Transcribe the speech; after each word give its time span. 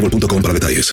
boostmobile.com 0.00 0.42
para 0.42 0.54
detalles. 0.54 0.92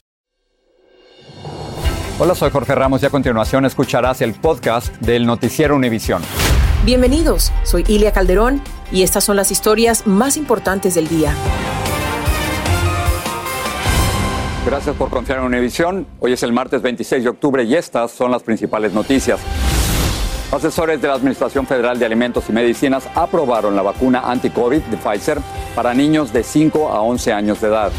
Hola, 2.19 2.33
soy 2.33 2.49
Jorge 2.49 2.73
Ramos 2.73 3.03
y 3.03 3.05
a 3.05 3.09
continuación 3.11 3.65
escucharás 3.65 4.21
el 4.21 4.33
podcast 4.33 4.93
del 4.97 5.25
Noticiero 5.25 5.75
Univisión. 5.75 6.23
Bienvenidos, 6.83 7.51
soy 7.63 7.85
Ilia 7.87 8.11
Calderón 8.11 8.61
y 8.91 9.03
estas 9.03 9.23
son 9.23 9.35
las 9.35 9.51
historias 9.51 10.07
más 10.07 10.35
importantes 10.35 10.95
del 10.95 11.07
día. 11.07 11.35
Gracias 14.65 14.95
por 14.95 15.09
confiar 15.09 15.39
en 15.39 15.45
Univisión. 15.45 16.07
Hoy 16.19 16.33
es 16.33 16.43
el 16.43 16.51
martes 16.53 16.81
26 16.81 17.23
de 17.23 17.29
octubre 17.29 17.63
y 17.63 17.75
estas 17.75 18.11
son 18.11 18.31
las 18.31 18.43
principales 18.43 18.93
noticias. 18.93 19.39
Asesores 20.51 21.01
de 21.01 21.07
la 21.07 21.13
Administración 21.13 21.67
Federal 21.67 21.99
de 21.99 22.05
Alimentos 22.05 22.45
y 22.49 22.51
Medicinas 22.51 23.07
aprobaron 23.13 23.75
la 23.75 23.81
vacuna 23.83 24.21
anti-COVID 24.25 24.81
de 24.81 24.97
Pfizer 24.97 25.39
para 25.75 25.93
niños 25.93 26.33
de 26.33 26.43
5 26.43 26.89
a 26.89 27.01
11 27.01 27.33
años 27.33 27.61
de 27.61 27.67
edad. 27.67 27.91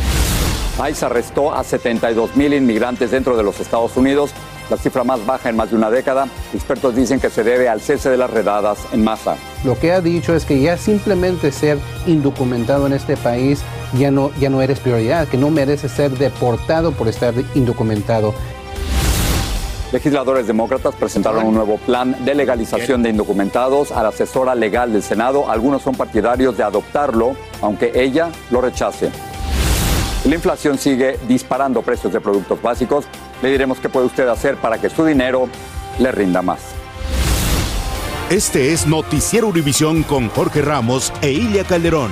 ICE 0.78 1.06
arrestó 1.06 1.54
a 1.54 1.64
72 1.64 2.36
mil 2.36 2.54
inmigrantes 2.54 3.10
dentro 3.10 3.36
de 3.36 3.42
los 3.42 3.58
Estados 3.60 3.96
Unidos, 3.96 4.30
la 4.70 4.76
cifra 4.76 5.02
más 5.02 5.24
baja 5.26 5.48
en 5.48 5.56
más 5.56 5.70
de 5.70 5.76
una 5.76 5.90
década. 5.90 6.28
Expertos 6.54 6.94
dicen 6.94 7.20
que 7.20 7.30
se 7.30 7.42
debe 7.42 7.68
al 7.68 7.80
cese 7.80 8.10
de 8.10 8.16
las 8.16 8.30
redadas 8.30 8.78
en 8.92 9.02
masa. 9.02 9.36
Lo 9.64 9.78
que 9.78 9.92
ha 9.92 10.00
dicho 10.00 10.34
es 10.34 10.44
que 10.44 10.60
ya 10.60 10.76
simplemente 10.76 11.52
ser 11.52 11.78
indocumentado 12.06 12.86
en 12.86 12.92
este 12.92 13.16
país 13.16 13.62
ya 13.94 14.10
no, 14.10 14.30
ya 14.38 14.50
no 14.50 14.62
eres 14.62 14.80
prioridad, 14.80 15.26
que 15.26 15.36
no 15.36 15.50
mereces 15.50 15.90
ser 15.90 16.10
deportado 16.12 16.92
por 16.92 17.08
estar 17.08 17.34
indocumentado. 17.54 18.34
Legisladores 19.90 20.46
demócratas 20.46 20.94
presentaron 20.94 21.46
un 21.46 21.54
nuevo 21.54 21.78
plan 21.78 22.14
de 22.22 22.34
legalización 22.34 23.02
de 23.02 23.08
indocumentados 23.08 23.90
a 23.90 24.02
la 24.02 24.10
asesora 24.10 24.54
legal 24.54 24.92
del 24.92 25.02
Senado. 25.02 25.50
Algunos 25.50 25.80
son 25.80 25.94
partidarios 25.94 26.58
de 26.58 26.62
adoptarlo, 26.62 27.34
aunque 27.62 27.92
ella 27.94 28.28
lo 28.50 28.60
rechace. 28.60 29.10
La 30.24 30.34
inflación 30.34 30.78
sigue 30.78 31.18
disparando 31.28 31.82
precios 31.82 32.12
de 32.12 32.20
productos 32.20 32.60
básicos. 32.60 33.04
Le 33.40 33.50
diremos 33.50 33.78
qué 33.78 33.88
puede 33.88 34.06
usted 34.06 34.26
hacer 34.28 34.56
para 34.56 34.78
que 34.78 34.90
su 34.90 35.04
dinero 35.04 35.48
le 35.98 36.12
rinda 36.12 36.42
más. 36.42 36.60
Este 38.30 38.72
es 38.72 38.86
Noticiero 38.86 39.46
Univisión 39.46 40.02
con 40.02 40.28
Jorge 40.28 40.60
Ramos 40.60 41.12
e 41.22 41.30
Ilia 41.30 41.64
Calderón. 41.64 42.10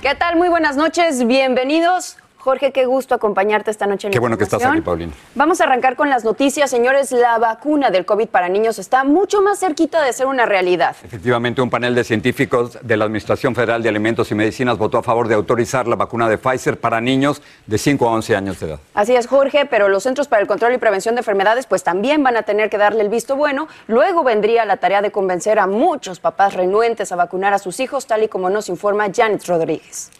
¿Qué 0.00 0.14
tal? 0.14 0.36
Muy 0.36 0.48
buenas 0.48 0.76
noches, 0.76 1.26
bienvenidos. 1.26 2.16
Jorge, 2.42 2.72
qué 2.72 2.86
gusto 2.86 3.14
acompañarte 3.14 3.70
esta 3.70 3.86
noche. 3.86 4.08
En 4.08 4.12
qué 4.12 4.18
bueno 4.18 4.36
que 4.36 4.42
estás 4.42 4.64
aquí, 4.64 4.80
Paulina. 4.80 5.12
Vamos 5.36 5.60
a 5.60 5.64
arrancar 5.64 5.94
con 5.94 6.10
las 6.10 6.24
noticias, 6.24 6.68
señores. 6.68 7.12
La 7.12 7.38
vacuna 7.38 7.90
del 7.90 8.04
COVID 8.04 8.26
para 8.26 8.48
niños 8.48 8.80
está 8.80 9.04
mucho 9.04 9.42
más 9.42 9.60
cerquita 9.60 10.02
de 10.02 10.12
ser 10.12 10.26
una 10.26 10.44
realidad. 10.44 10.96
Efectivamente, 11.04 11.62
un 11.62 11.70
panel 11.70 11.94
de 11.94 12.02
científicos 12.02 12.80
de 12.82 12.96
la 12.96 13.04
Administración 13.04 13.54
Federal 13.54 13.80
de 13.80 13.90
Alimentos 13.90 14.28
y 14.32 14.34
Medicinas 14.34 14.76
votó 14.76 14.98
a 14.98 15.04
favor 15.04 15.28
de 15.28 15.36
autorizar 15.36 15.86
la 15.86 15.94
vacuna 15.94 16.28
de 16.28 16.36
Pfizer 16.36 16.80
para 16.80 17.00
niños 17.00 17.40
de 17.64 17.78
5 17.78 18.08
a 18.08 18.10
11 18.10 18.34
años 18.34 18.58
de 18.58 18.66
edad. 18.66 18.80
Así 18.92 19.14
es, 19.14 19.28
Jorge, 19.28 19.66
pero 19.66 19.88
los 19.88 20.02
Centros 20.02 20.26
para 20.26 20.42
el 20.42 20.48
Control 20.48 20.74
y 20.74 20.78
Prevención 20.78 21.14
de 21.14 21.20
Enfermedades 21.20 21.66
pues 21.66 21.84
también 21.84 22.24
van 22.24 22.36
a 22.36 22.42
tener 22.42 22.70
que 22.70 22.76
darle 22.76 23.02
el 23.02 23.08
visto 23.08 23.36
bueno. 23.36 23.68
Luego 23.86 24.24
vendría 24.24 24.64
la 24.64 24.78
tarea 24.78 25.00
de 25.00 25.12
convencer 25.12 25.60
a 25.60 25.68
muchos 25.68 26.18
papás 26.18 26.54
renuentes 26.54 27.12
a 27.12 27.14
vacunar 27.14 27.54
a 27.54 27.60
sus 27.60 27.78
hijos, 27.78 28.08
tal 28.08 28.24
y 28.24 28.28
como 28.28 28.50
nos 28.50 28.68
informa 28.68 29.06
Janet 29.14 29.46
Rodríguez. 29.46 30.10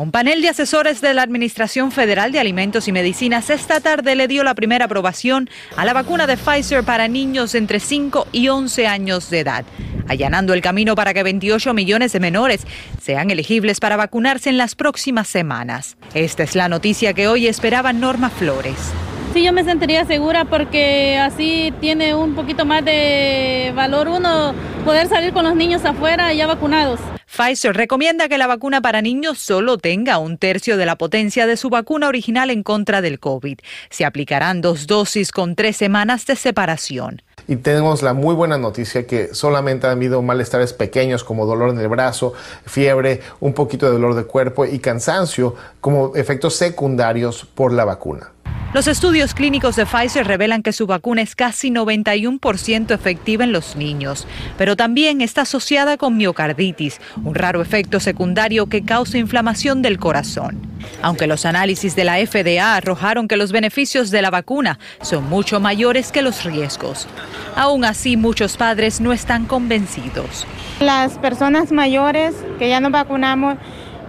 Un 0.00 0.12
panel 0.12 0.40
de 0.40 0.48
asesores 0.48 1.02
de 1.02 1.12
la 1.12 1.20
Administración 1.20 1.92
Federal 1.92 2.32
de 2.32 2.40
Alimentos 2.40 2.88
y 2.88 2.92
Medicinas 2.92 3.50
esta 3.50 3.80
tarde 3.80 4.16
le 4.16 4.28
dio 4.28 4.42
la 4.42 4.54
primera 4.54 4.86
aprobación 4.86 5.50
a 5.76 5.84
la 5.84 5.92
vacuna 5.92 6.26
de 6.26 6.38
Pfizer 6.38 6.84
para 6.84 7.06
niños 7.06 7.54
entre 7.54 7.80
5 7.80 8.28
y 8.32 8.48
11 8.48 8.86
años 8.86 9.28
de 9.28 9.40
edad, 9.40 9.66
allanando 10.08 10.54
el 10.54 10.62
camino 10.62 10.94
para 10.94 11.12
que 11.12 11.22
28 11.22 11.74
millones 11.74 12.14
de 12.14 12.20
menores 12.20 12.66
sean 12.98 13.30
elegibles 13.30 13.78
para 13.78 13.98
vacunarse 13.98 14.48
en 14.48 14.56
las 14.56 14.74
próximas 14.74 15.28
semanas. 15.28 15.98
Esta 16.14 16.44
es 16.44 16.54
la 16.54 16.70
noticia 16.70 17.12
que 17.12 17.28
hoy 17.28 17.46
esperaba 17.46 17.92
Norma 17.92 18.30
Flores. 18.30 18.94
Sí, 19.32 19.44
yo 19.44 19.52
me 19.52 19.62
sentiría 19.62 20.04
segura 20.06 20.44
porque 20.44 21.16
así 21.16 21.72
tiene 21.80 22.16
un 22.16 22.34
poquito 22.34 22.64
más 22.64 22.84
de 22.84 23.72
valor 23.76 24.08
uno 24.08 24.52
poder 24.84 25.08
salir 25.08 25.32
con 25.32 25.44
los 25.44 25.54
niños 25.54 25.84
afuera 25.84 26.32
ya 26.32 26.48
vacunados. 26.48 26.98
Pfizer 27.26 27.76
recomienda 27.76 28.28
que 28.28 28.38
la 28.38 28.48
vacuna 28.48 28.80
para 28.80 29.02
niños 29.02 29.38
solo 29.38 29.78
tenga 29.78 30.18
un 30.18 30.36
tercio 30.36 30.76
de 30.76 30.84
la 30.84 30.96
potencia 30.96 31.46
de 31.46 31.56
su 31.56 31.70
vacuna 31.70 32.08
original 32.08 32.50
en 32.50 32.64
contra 32.64 33.00
del 33.00 33.20
COVID. 33.20 33.60
Se 33.88 34.04
aplicarán 34.04 34.62
dos 34.62 34.88
dosis 34.88 35.30
con 35.30 35.54
tres 35.54 35.76
semanas 35.76 36.26
de 36.26 36.34
separación. 36.34 37.22
Y 37.46 37.54
tenemos 37.56 38.02
la 38.02 38.14
muy 38.14 38.34
buena 38.34 38.58
noticia 38.58 39.06
que 39.06 39.32
solamente 39.32 39.86
han 39.86 39.92
habido 39.92 40.22
malestares 40.22 40.72
pequeños 40.72 41.22
como 41.22 41.46
dolor 41.46 41.70
en 41.70 41.78
el 41.78 41.88
brazo, 41.88 42.32
fiebre, 42.66 43.20
un 43.38 43.54
poquito 43.54 43.86
de 43.86 43.92
dolor 43.92 44.16
de 44.16 44.24
cuerpo 44.24 44.66
y 44.66 44.80
cansancio 44.80 45.54
como 45.80 46.16
efectos 46.16 46.56
secundarios 46.56 47.44
por 47.44 47.72
la 47.72 47.84
vacuna. 47.84 48.32
Los 48.72 48.86
estudios 48.86 49.34
clínicos 49.34 49.74
de 49.74 49.84
Pfizer 49.84 50.24
revelan 50.24 50.62
que 50.62 50.72
su 50.72 50.86
vacuna 50.86 51.22
es 51.22 51.34
casi 51.34 51.72
91% 51.72 52.94
efectiva 52.94 53.42
en 53.42 53.50
los 53.50 53.74
niños, 53.74 54.28
pero 54.56 54.76
también 54.76 55.22
está 55.22 55.42
asociada 55.42 55.96
con 55.96 56.16
miocarditis, 56.16 57.00
un 57.24 57.34
raro 57.34 57.62
efecto 57.62 57.98
secundario 57.98 58.66
que 58.66 58.84
causa 58.84 59.18
inflamación 59.18 59.82
del 59.82 59.98
corazón. 59.98 60.60
Aunque 61.02 61.26
los 61.26 61.46
análisis 61.46 61.96
de 61.96 62.04
la 62.04 62.24
FDA 62.24 62.76
arrojaron 62.76 63.26
que 63.26 63.36
los 63.36 63.50
beneficios 63.50 64.12
de 64.12 64.22
la 64.22 64.30
vacuna 64.30 64.78
son 65.02 65.28
mucho 65.28 65.58
mayores 65.58 66.12
que 66.12 66.22
los 66.22 66.44
riesgos. 66.44 67.08
Aún 67.56 67.84
así, 67.84 68.16
muchos 68.16 68.56
padres 68.56 69.00
no 69.00 69.12
están 69.12 69.46
convencidos. 69.46 70.46
Las 70.78 71.18
personas 71.18 71.72
mayores 71.72 72.36
que 72.60 72.68
ya 72.68 72.78
nos 72.78 72.92
vacunamos, 72.92 73.56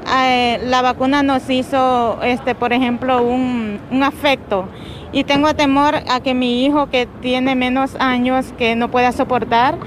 eh, 0.07 0.59
la 0.63 0.81
vacuna 0.81 1.23
nos 1.23 1.49
hizo, 1.49 2.21
este, 2.23 2.55
por 2.55 2.73
ejemplo, 2.73 3.23
un, 3.23 3.79
un 3.91 4.03
afecto. 4.03 4.67
Y 5.11 5.23
tengo 5.25 5.53
temor 5.53 5.95
a 6.09 6.21
que 6.21 6.33
mi 6.33 6.65
hijo 6.65 6.89
que 6.89 7.07
tiene 7.21 7.55
menos 7.55 7.95
años, 7.99 8.53
que 8.57 8.75
no 8.75 8.89
pueda 8.89 9.11
soportar, 9.11 9.77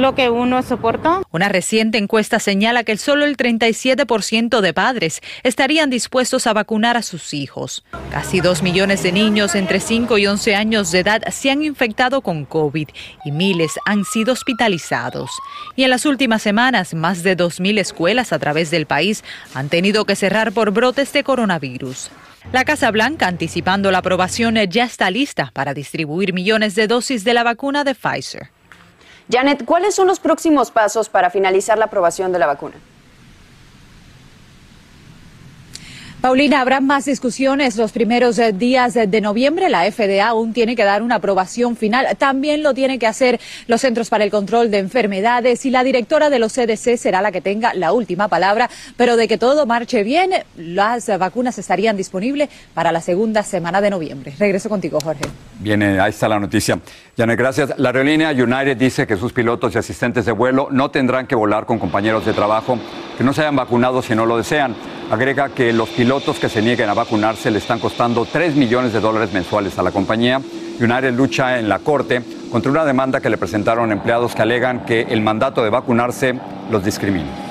lo 0.00 0.14
que 0.14 0.30
uno 0.30 0.62
soporta. 0.62 1.22
Una 1.30 1.48
reciente 1.48 1.98
encuesta 1.98 2.38
señala 2.38 2.84
que 2.84 2.96
solo 2.96 3.24
el 3.24 3.36
37% 3.36 4.60
de 4.60 4.72
padres 4.72 5.20
estarían 5.42 5.90
dispuestos 5.90 6.46
a 6.46 6.52
vacunar 6.52 6.96
a 6.96 7.02
sus 7.02 7.34
hijos. 7.34 7.84
Casi 8.10 8.40
2 8.40 8.62
millones 8.62 9.02
de 9.02 9.12
niños 9.12 9.54
entre 9.54 9.80
5 9.80 10.18
y 10.18 10.26
11 10.26 10.54
años 10.54 10.90
de 10.90 11.00
edad 11.00 11.22
se 11.30 11.50
han 11.50 11.62
infectado 11.62 12.20
con 12.22 12.44
COVID 12.44 12.88
y 13.24 13.30
miles 13.30 13.72
han 13.86 14.04
sido 14.04 14.32
hospitalizados. 14.32 15.30
Y 15.76 15.84
en 15.84 15.90
las 15.90 16.06
últimas 16.06 16.42
semanas, 16.42 16.94
más 16.94 17.22
de 17.22 17.36
2.000 17.36 17.78
escuelas 17.78 18.32
a 18.32 18.38
través 18.38 18.70
del 18.70 18.86
país 18.86 19.24
han 19.54 19.68
tenido 19.68 20.04
que 20.04 20.16
cerrar 20.16 20.52
por 20.52 20.70
brotes 20.70 21.12
de 21.12 21.24
coronavirus. 21.24 22.10
La 22.52 22.64
Casa 22.64 22.90
Blanca, 22.90 23.28
anticipando 23.28 23.90
la 23.90 23.98
aprobación, 23.98 24.56
ya 24.56 24.84
está 24.84 25.10
lista 25.10 25.50
para 25.52 25.74
distribuir 25.74 26.32
millones 26.32 26.74
de 26.74 26.86
dosis 26.86 27.22
de 27.22 27.34
la 27.34 27.44
vacuna 27.44 27.84
de 27.84 27.94
Pfizer. 27.94 28.48
Janet, 29.30 29.64
¿cuáles 29.64 29.94
son 29.94 30.08
los 30.08 30.18
próximos 30.18 30.70
pasos 30.70 31.08
para 31.08 31.30
finalizar 31.30 31.78
la 31.78 31.84
aprobación 31.84 32.32
de 32.32 32.38
la 32.38 32.46
vacuna? 32.46 32.74
Paulina, 36.20 36.60
habrá 36.60 36.80
más 36.80 37.06
discusiones 37.06 37.76
los 37.76 37.92
primeros 37.92 38.38
eh, 38.38 38.52
días 38.52 38.92
de 38.92 39.20
noviembre. 39.22 39.70
La 39.70 39.90
FDA 39.90 40.28
aún 40.28 40.52
tiene 40.52 40.76
que 40.76 40.84
dar 40.84 41.02
una 41.02 41.14
aprobación 41.14 41.76
final. 41.76 42.14
También 42.18 42.62
lo 42.62 42.74
tiene 42.74 42.98
que 42.98 43.06
hacer 43.06 43.40
los 43.68 43.80
Centros 43.80 44.10
para 44.10 44.24
el 44.24 44.30
Control 44.30 44.70
de 44.70 44.80
Enfermedades 44.80 45.64
y 45.64 45.70
la 45.70 45.82
directora 45.82 46.28
de 46.28 46.38
los 46.38 46.52
CDC 46.52 46.98
será 46.98 47.22
la 47.22 47.32
que 47.32 47.40
tenga 47.40 47.72
la 47.72 47.94
última 47.94 48.28
palabra. 48.28 48.68
Pero 48.98 49.16
de 49.16 49.28
que 49.28 49.38
todo 49.38 49.64
marche 49.64 50.02
bien, 50.02 50.32
las 50.58 51.06
vacunas 51.18 51.56
estarían 51.58 51.96
disponibles 51.96 52.50
para 52.74 52.92
la 52.92 53.00
segunda 53.00 53.42
semana 53.42 53.80
de 53.80 53.88
noviembre. 53.88 54.34
Regreso 54.38 54.68
contigo, 54.68 54.98
Jorge. 55.02 55.22
viene, 55.58 56.00
ahí 56.00 56.10
está 56.10 56.28
la 56.28 56.38
noticia. 56.38 56.78
Gracias. 57.26 57.74
La 57.76 57.90
aerolínea 57.90 58.30
United 58.30 58.78
dice 58.78 59.06
que 59.06 59.18
sus 59.18 59.34
pilotos 59.34 59.74
y 59.74 59.78
asistentes 59.78 60.24
de 60.24 60.32
vuelo 60.32 60.68
no 60.70 60.90
tendrán 60.90 61.26
que 61.26 61.34
volar 61.34 61.66
con 61.66 61.78
compañeros 61.78 62.24
de 62.24 62.32
trabajo 62.32 62.78
que 63.18 63.24
no 63.24 63.34
se 63.34 63.42
hayan 63.42 63.56
vacunado 63.56 64.00
si 64.00 64.14
no 64.14 64.24
lo 64.24 64.38
desean. 64.38 64.74
Agrega 65.10 65.50
que 65.50 65.70
los 65.74 65.90
pilotos 65.90 66.38
que 66.38 66.48
se 66.48 66.62
nieguen 66.62 66.88
a 66.88 66.94
vacunarse 66.94 67.50
le 67.50 67.58
están 67.58 67.78
costando 67.78 68.24
3 68.24 68.56
millones 68.56 68.94
de 68.94 69.00
dólares 69.00 69.34
mensuales 69.34 69.78
a 69.78 69.82
la 69.82 69.90
compañía. 69.90 70.40
United 70.80 71.12
lucha 71.12 71.58
en 71.58 71.68
la 71.68 71.80
corte 71.80 72.22
contra 72.50 72.72
una 72.72 72.86
demanda 72.86 73.20
que 73.20 73.28
le 73.28 73.36
presentaron 73.36 73.92
empleados 73.92 74.34
que 74.34 74.40
alegan 74.40 74.86
que 74.86 75.02
el 75.02 75.20
mandato 75.20 75.62
de 75.62 75.68
vacunarse 75.68 76.40
los 76.70 76.82
discrimina. 76.82 77.49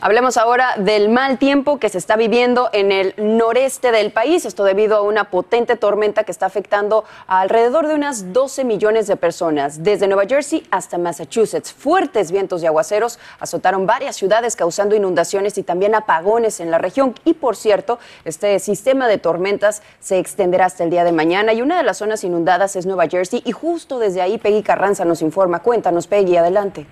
Hablemos 0.00 0.36
ahora 0.36 0.76
del 0.76 1.08
mal 1.08 1.38
tiempo 1.38 1.80
que 1.80 1.88
se 1.88 1.98
está 1.98 2.14
viviendo 2.14 2.70
en 2.72 2.92
el 2.92 3.14
noreste 3.16 3.90
del 3.90 4.12
país, 4.12 4.44
esto 4.44 4.62
debido 4.62 4.96
a 4.96 5.02
una 5.02 5.28
potente 5.28 5.74
tormenta 5.74 6.22
que 6.22 6.30
está 6.30 6.46
afectando 6.46 7.02
a 7.26 7.40
alrededor 7.40 7.88
de 7.88 7.94
unas 7.94 8.32
12 8.32 8.62
millones 8.62 9.08
de 9.08 9.16
personas, 9.16 9.82
desde 9.82 10.06
Nueva 10.06 10.26
Jersey 10.26 10.64
hasta 10.70 10.98
Massachusetts. 10.98 11.72
Fuertes 11.72 12.30
vientos 12.30 12.62
y 12.62 12.66
aguaceros 12.66 13.18
azotaron 13.40 13.86
varias 13.86 14.14
ciudades 14.14 14.54
causando 14.54 14.94
inundaciones 14.94 15.58
y 15.58 15.64
también 15.64 15.96
apagones 15.96 16.60
en 16.60 16.70
la 16.70 16.78
región. 16.78 17.16
Y 17.24 17.34
por 17.34 17.56
cierto, 17.56 17.98
este 18.24 18.60
sistema 18.60 19.08
de 19.08 19.18
tormentas 19.18 19.82
se 19.98 20.20
extenderá 20.20 20.66
hasta 20.66 20.84
el 20.84 20.90
día 20.90 21.02
de 21.02 21.10
mañana 21.10 21.52
y 21.52 21.60
una 21.60 21.76
de 21.76 21.82
las 21.82 21.98
zonas 21.98 22.22
inundadas 22.22 22.76
es 22.76 22.86
Nueva 22.86 23.08
Jersey 23.08 23.42
y 23.44 23.50
justo 23.50 23.98
desde 23.98 24.22
ahí 24.22 24.38
Peggy 24.38 24.62
Carranza 24.62 25.04
nos 25.04 25.22
informa. 25.22 25.58
Cuéntanos, 25.58 26.06
Peggy, 26.06 26.36
adelante. 26.36 26.86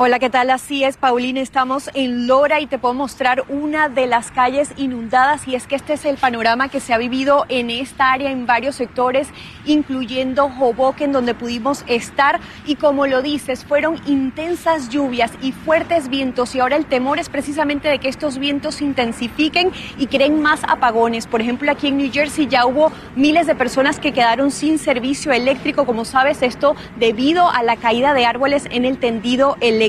Hola, 0.00 0.20
¿qué 0.20 0.30
tal? 0.30 0.50
Así 0.50 0.84
es, 0.84 0.96
Paulina, 0.96 1.40
estamos 1.40 1.90
en 1.92 2.28
Lora 2.28 2.60
y 2.60 2.68
te 2.68 2.78
puedo 2.78 2.94
mostrar 2.94 3.42
una 3.48 3.88
de 3.88 4.06
las 4.06 4.30
calles 4.30 4.70
inundadas 4.76 5.48
y 5.48 5.56
es 5.56 5.66
que 5.66 5.74
este 5.74 5.94
es 5.94 6.04
el 6.04 6.18
panorama 6.18 6.68
que 6.68 6.78
se 6.78 6.94
ha 6.94 6.98
vivido 6.98 7.46
en 7.48 7.68
esta 7.68 8.12
área 8.12 8.30
en 8.30 8.46
varios 8.46 8.76
sectores, 8.76 9.26
incluyendo 9.66 10.44
Hoboken, 10.44 11.10
donde 11.10 11.34
pudimos 11.34 11.82
estar 11.88 12.38
y 12.64 12.76
como 12.76 13.08
lo 13.08 13.22
dices, 13.22 13.64
fueron 13.64 14.00
intensas 14.06 14.88
lluvias 14.88 15.32
y 15.42 15.50
fuertes 15.50 16.08
vientos 16.08 16.54
y 16.54 16.60
ahora 16.60 16.76
el 16.76 16.86
temor 16.86 17.18
es 17.18 17.28
precisamente 17.28 17.88
de 17.88 17.98
que 17.98 18.08
estos 18.08 18.38
vientos 18.38 18.80
intensifiquen 18.80 19.72
y 19.98 20.06
creen 20.06 20.40
más 20.40 20.62
apagones. 20.62 21.26
Por 21.26 21.40
ejemplo, 21.40 21.72
aquí 21.72 21.88
en 21.88 21.96
New 21.96 22.12
Jersey 22.12 22.46
ya 22.46 22.66
hubo 22.66 22.92
miles 23.16 23.48
de 23.48 23.56
personas 23.56 23.98
que 23.98 24.12
quedaron 24.12 24.52
sin 24.52 24.78
servicio 24.78 25.32
eléctrico, 25.32 25.86
como 25.86 26.04
sabes, 26.04 26.42
esto 26.42 26.76
debido 27.00 27.50
a 27.50 27.64
la 27.64 27.74
caída 27.74 28.14
de 28.14 28.26
árboles 28.26 28.68
en 28.70 28.84
el 28.84 28.98
tendido 28.98 29.56
eléctrico. 29.60 29.87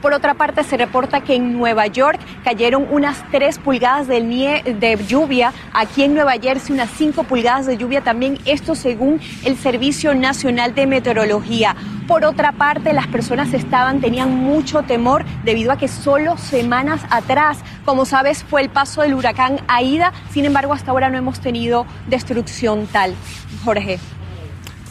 Por 0.00 0.12
otra 0.12 0.34
parte, 0.34 0.64
se 0.64 0.76
reporta 0.76 1.20
que 1.20 1.34
en 1.34 1.52
Nueva 1.52 1.86
York 1.86 2.20
cayeron 2.44 2.86
unas 2.90 3.22
3 3.30 3.58
pulgadas 3.58 4.08
de, 4.08 4.20
de 4.20 5.04
lluvia, 5.06 5.52
aquí 5.72 6.04
en 6.04 6.14
Nueva 6.14 6.32
Jersey 6.32 6.74
unas 6.74 6.90
5 6.90 7.24
pulgadas 7.24 7.66
de 7.66 7.76
lluvia 7.76 8.02
también, 8.02 8.38
esto 8.44 8.74
según 8.74 9.20
el 9.44 9.56
Servicio 9.56 10.14
Nacional 10.14 10.74
de 10.74 10.86
Meteorología. 10.86 11.76
Por 12.06 12.24
otra 12.24 12.52
parte, 12.52 12.92
las 12.92 13.06
personas 13.06 13.54
estaban, 13.54 14.00
tenían 14.00 14.34
mucho 14.34 14.82
temor 14.82 15.24
debido 15.44 15.72
a 15.72 15.78
que 15.78 15.88
solo 15.88 16.36
semanas 16.36 17.00
atrás, 17.10 17.58
como 17.84 18.04
sabes, 18.04 18.44
fue 18.44 18.60
el 18.60 18.68
paso 18.70 19.02
del 19.02 19.14
huracán 19.14 19.60
Aida. 19.68 20.12
Sin 20.30 20.44
embargo, 20.44 20.72
hasta 20.72 20.90
ahora 20.90 21.10
no 21.10 21.18
hemos 21.18 21.40
tenido 21.40 21.86
destrucción 22.08 22.86
tal. 22.86 23.14
Jorge 23.64 23.98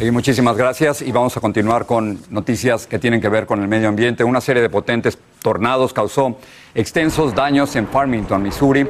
muchísimas 0.10 0.58
gracias 0.58 1.04
y 1.04 1.12
vamos 1.12 1.38
a 1.38 1.42
continuar 1.42 1.86
con 1.86 2.20
noticias 2.32 2.88
que 2.88 2.98
tienen 2.98 3.22
que 3.22 3.30
ver 3.30 3.46
con 3.46 3.62
el 3.62 3.68
medio 3.68 3.88
ambiente. 3.88 4.24
Una 4.24 4.42
serie 4.42 4.64
de 4.64 4.70
potentes 4.70 5.20
tornados 5.44 5.94
causó 5.94 6.38
extensos 6.74 7.36
daños 7.36 7.76
en 7.76 7.88
Farmington, 7.88 8.42
Missouri. 8.42 8.88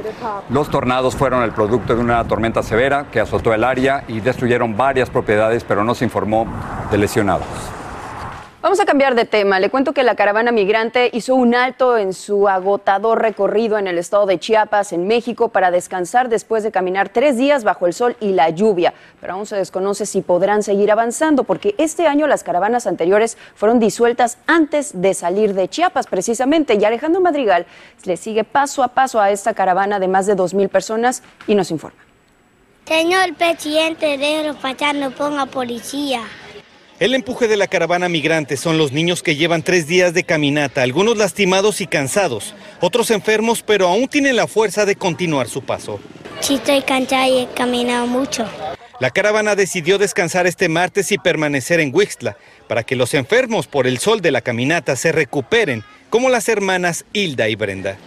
Los 0.50 0.70
tornados 0.70 1.18
fueron 1.18 1.44
el 1.44 1.52
producto 1.52 1.96
de 1.96 2.02
una 2.02 2.26
tormenta 2.26 2.64
severa 2.64 3.08
que 3.12 3.20
azotó 3.20 3.54
el 3.54 3.66
área 3.66 4.06
y 4.08 4.22
destruyeron 4.22 4.78
varias 4.78 5.10
propiedades, 5.10 5.66
pero 5.66 5.84
no 5.84 5.96
se 5.96 6.06
informó 6.06 6.48
de 6.90 6.98
lesionados. 6.98 7.81
Vamos 8.62 8.80
a 8.80 8.86
cambiar 8.86 9.16
de 9.16 9.26
tema. 9.26 9.60
Le 9.60 9.72
cuento 9.72 9.92
que 9.92 10.04
la 10.04 10.14
caravana 10.14 10.52
migrante 10.52 11.10
hizo 11.14 11.34
un 11.34 11.56
alto 11.56 11.98
en 11.98 12.14
su 12.14 12.48
agotador 12.48 13.20
recorrido 13.20 13.80
en 13.80 13.88
el 13.88 13.98
estado 13.98 14.28
de 14.28 14.38
Chiapas, 14.38 14.94
en 14.94 15.08
México, 15.08 15.50
para 15.50 15.72
descansar 15.72 16.30
después 16.30 16.62
de 16.62 16.70
caminar 16.70 17.10
tres 17.10 17.38
días 17.38 17.64
bajo 17.64 17.88
el 17.88 17.94
sol 17.94 18.16
y 18.20 18.34
la 18.34 18.52
lluvia. 18.52 18.94
Pero 19.20 19.34
aún 19.34 19.48
se 19.48 19.56
desconoce 19.56 20.06
si 20.06 20.22
podrán 20.22 20.62
seguir 20.62 20.92
avanzando, 20.92 21.44
porque 21.44 21.74
este 21.80 22.06
año 22.06 22.28
las 22.28 22.44
caravanas 22.44 22.86
anteriores 22.86 23.36
fueron 23.56 23.80
disueltas 23.80 24.38
antes 24.46 25.02
de 25.02 25.16
salir 25.16 25.56
de 25.56 25.68
Chiapas, 25.68 26.06
precisamente. 26.06 26.76
Y 26.76 26.86
Alejandro 26.86 27.20
Madrigal 27.20 27.66
le 28.06 28.16
sigue 28.16 28.44
paso 28.44 28.84
a 28.84 28.90
paso 28.90 29.20
a 29.20 29.32
esta 29.32 29.56
caravana 29.56 30.00
de 30.00 30.08
más 30.08 30.28
de 30.28 30.36
dos 30.36 30.54
mil 30.54 30.70
personas 30.70 31.24
y 31.48 31.56
nos 31.56 31.72
informa. 31.72 31.98
Señor 32.86 33.34
presidente, 33.34 34.20
déjelo 34.20 34.54
pasar, 34.54 34.94
no 34.94 35.10
ponga 35.10 35.48
policía. 35.48 36.22
El 37.02 37.16
empuje 37.16 37.48
de 37.48 37.58
la 37.58 37.66
caravana 37.66 38.10
migrante 38.10 38.58
son 38.58 38.78
los 38.78 38.92
niños 38.92 39.24
que 39.24 39.36
llevan 39.36 39.64
tres 39.64 39.88
días 39.88 40.14
de 40.14 40.24
caminata, 40.24 40.84
algunos 40.84 41.18
lastimados 41.18 41.82
y 41.82 41.88
cansados, 41.88 42.54
otros 42.80 43.10
enfermos, 43.10 43.64
pero 43.64 43.88
aún 43.88 44.08
tienen 44.08 44.36
la 44.36 44.46
fuerza 44.46 44.86
de 44.86 44.96
continuar 44.96 45.48
su 45.48 45.64
paso. 45.64 46.00
Sí, 46.42 46.54
estoy 46.54 46.84
cansada 46.84 47.28
y 47.28 47.40
he 47.40 47.48
caminado 47.48 48.06
mucho. 48.06 48.46
La 49.00 49.10
caravana 49.10 49.56
decidió 49.56 49.98
descansar 49.98 50.46
este 50.46 50.70
martes 50.70 51.12
y 51.12 51.18
permanecer 51.18 51.80
en 51.80 51.90
Wixla 51.92 52.38
para 52.68 52.84
que 52.84 52.96
los 52.96 53.16
enfermos 53.16 53.66
por 53.66 53.88
el 53.88 53.98
sol 53.98 54.22
de 54.22 54.30
la 54.30 54.42
caminata 54.42 54.96
se 54.96 55.12
recuperen, 55.12 55.84
como 56.12 56.30
las 56.30 56.50
hermanas 56.50 57.06
Hilda 57.14 57.50
y 57.50 57.56
Brenda. 57.56 57.98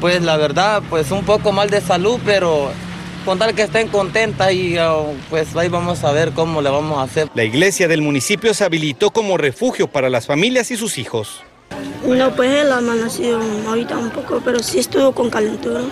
Pues 0.00 0.22
la 0.22 0.36
verdad, 0.36 0.82
pues 0.90 1.12
un 1.12 1.24
poco 1.24 1.52
mal 1.52 1.70
de 1.70 1.80
salud, 1.80 2.18
pero 2.24 2.72
con 3.28 3.38
tal 3.38 3.54
que 3.54 3.64
estén 3.64 3.88
contentas 3.88 4.50
y 4.54 4.78
oh, 4.78 5.12
pues 5.28 5.54
ahí 5.54 5.68
vamos 5.68 6.02
a 6.02 6.12
ver 6.12 6.32
cómo 6.32 6.62
le 6.62 6.70
vamos 6.70 6.96
a 6.96 7.02
hacer. 7.02 7.28
La 7.34 7.44
iglesia 7.44 7.86
del 7.86 8.00
municipio 8.00 8.54
se 8.54 8.64
habilitó 8.64 9.10
como 9.10 9.36
refugio 9.36 9.86
para 9.86 10.08
las 10.08 10.26
familias 10.26 10.70
y 10.70 10.78
sus 10.78 10.96
hijos. 10.96 11.42
No, 12.06 12.34
pues 12.34 12.50
él 12.50 12.72
ha 12.72 12.78
amanecido 12.78 13.38
ahorita 13.68 13.98
un 13.98 14.08
poco, 14.08 14.40
pero 14.42 14.62
sí 14.62 14.78
estuvo 14.78 15.12
con 15.12 15.28
calentura. 15.28 15.82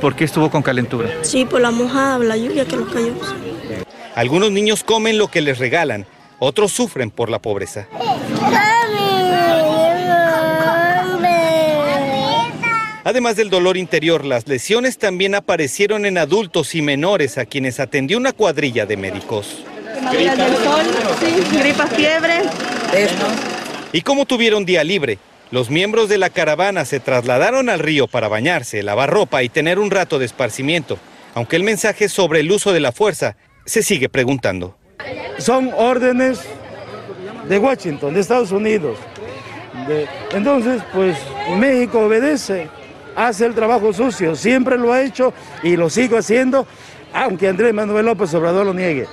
¿Por 0.00 0.16
qué 0.16 0.24
estuvo 0.24 0.50
con 0.50 0.60
calentura? 0.60 1.08
Sí, 1.22 1.44
por 1.44 1.60
la 1.60 1.70
mojada, 1.70 2.18
la 2.18 2.36
lluvia 2.36 2.64
que 2.64 2.74
los 2.74 2.92
cayó. 2.92 3.12
Algunos 4.16 4.50
niños 4.50 4.82
comen 4.82 5.18
lo 5.18 5.28
que 5.28 5.42
les 5.42 5.58
regalan, 5.58 6.04
otros 6.40 6.72
sufren 6.72 7.12
por 7.12 7.30
la 7.30 7.38
pobreza. 7.38 7.86
Además 13.06 13.36
del 13.36 13.50
dolor 13.50 13.76
interior, 13.76 14.24
las 14.24 14.48
lesiones 14.48 14.98
también 14.98 15.36
aparecieron 15.36 16.06
en 16.06 16.18
adultos 16.18 16.74
y 16.74 16.82
menores 16.82 17.38
a 17.38 17.44
quienes 17.44 17.78
atendió 17.78 18.18
una 18.18 18.32
cuadrilla 18.32 18.84
de 18.84 18.96
médicos. 18.96 19.62
gripa, 21.52 21.86
fiebre. 21.86 22.42
Y 23.92 24.00
como 24.00 24.26
tuvieron 24.26 24.64
día 24.64 24.82
libre, 24.82 25.20
los 25.52 25.70
miembros 25.70 26.08
de 26.08 26.18
la 26.18 26.30
caravana 26.30 26.84
se 26.84 26.98
trasladaron 26.98 27.68
al 27.68 27.78
río 27.78 28.08
para 28.08 28.26
bañarse, 28.26 28.82
lavar 28.82 29.08
ropa 29.08 29.44
y 29.44 29.48
tener 29.50 29.78
un 29.78 29.92
rato 29.92 30.18
de 30.18 30.26
esparcimiento, 30.26 30.98
aunque 31.34 31.54
el 31.54 31.62
mensaje 31.62 32.08
sobre 32.08 32.40
el 32.40 32.50
uso 32.50 32.72
de 32.72 32.80
la 32.80 32.90
fuerza 32.90 33.36
se 33.66 33.84
sigue 33.84 34.08
preguntando. 34.08 34.76
Son 35.38 35.70
órdenes 35.76 36.40
de 37.48 37.56
Washington, 37.56 38.14
de 38.14 38.20
Estados 38.20 38.50
Unidos. 38.50 38.98
entonces, 40.32 40.82
pues 40.92 41.16
México 41.56 42.00
obedece 42.00 42.66
hace 43.16 43.46
el 43.46 43.54
trabajo 43.54 43.92
sucio, 43.92 44.36
siempre 44.36 44.78
lo 44.78 44.92
ha 44.92 45.02
hecho 45.02 45.32
y 45.62 45.76
lo 45.76 45.90
sigo 45.90 46.18
haciendo, 46.18 46.66
aunque 47.12 47.48
Andrés 47.48 47.74
Manuel 47.74 48.06
López 48.06 48.32
Obrador 48.34 48.66
lo 48.66 48.74
niegue. 48.74 49.06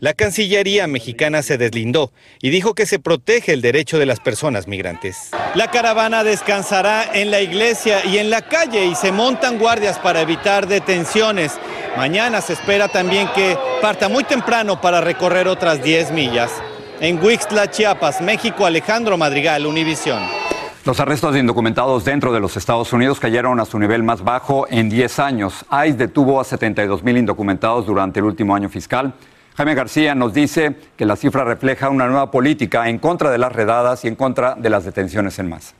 La 0.00 0.14
Cancillería 0.14 0.86
mexicana 0.86 1.42
se 1.42 1.58
deslindó 1.58 2.10
y 2.40 2.48
dijo 2.48 2.74
que 2.74 2.86
se 2.86 2.98
protege 2.98 3.52
el 3.52 3.60
derecho 3.60 3.98
de 3.98 4.06
las 4.06 4.18
personas 4.18 4.66
migrantes. 4.66 5.28
La 5.54 5.70
caravana 5.70 6.24
descansará 6.24 7.04
en 7.12 7.30
la 7.30 7.42
iglesia 7.42 8.02
y 8.06 8.16
en 8.16 8.30
la 8.30 8.40
calle 8.40 8.86
y 8.86 8.94
se 8.94 9.12
montan 9.12 9.58
guardias 9.58 9.98
para 9.98 10.22
evitar 10.22 10.66
detenciones. 10.66 11.52
Mañana 11.98 12.40
se 12.40 12.54
espera 12.54 12.88
también 12.88 13.28
que 13.34 13.58
parta 13.82 14.08
muy 14.08 14.24
temprano 14.24 14.80
para 14.80 15.02
recorrer 15.02 15.48
otras 15.48 15.82
10 15.82 16.12
millas. 16.12 16.50
En 17.00 17.22
Huixtla, 17.22 17.70
Chiapas, 17.70 18.22
México, 18.22 18.64
Alejandro 18.64 19.18
Madrigal, 19.18 19.66
Univisión. 19.66 20.39
Los 20.86 20.98
arrestos 20.98 21.34
de 21.34 21.40
indocumentados 21.40 22.06
dentro 22.06 22.32
de 22.32 22.40
los 22.40 22.56
Estados 22.56 22.90
Unidos 22.94 23.20
cayeron 23.20 23.60
a 23.60 23.66
su 23.66 23.78
nivel 23.78 24.02
más 24.02 24.24
bajo 24.24 24.66
en 24.70 24.88
10 24.88 25.18
años. 25.18 25.66
ICE 25.70 25.92
detuvo 25.92 26.40
a 26.40 26.44
72 26.44 27.02
mil 27.02 27.18
indocumentados 27.18 27.84
durante 27.84 28.20
el 28.20 28.24
último 28.24 28.54
año 28.54 28.70
fiscal. 28.70 29.12
Jaime 29.56 29.74
García 29.74 30.14
nos 30.14 30.32
dice 30.32 30.76
que 30.96 31.04
la 31.04 31.16
cifra 31.16 31.44
refleja 31.44 31.90
una 31.90 32.06
nueva 32.06 32.30
política 32.30 32.88
en 32.88 32.98
contra 32.98 33.30
de 33.30 33.36
las 33.36 33.52
redadas 33.52 34.06
y 34.06 34.08
en 34.08 34.16
contra 34.16 34.54
de 34.54 34.70
las 34.70 34.86
detenciones 34.86 35.38
en 35.38 35.50
masa. 35.50 35.74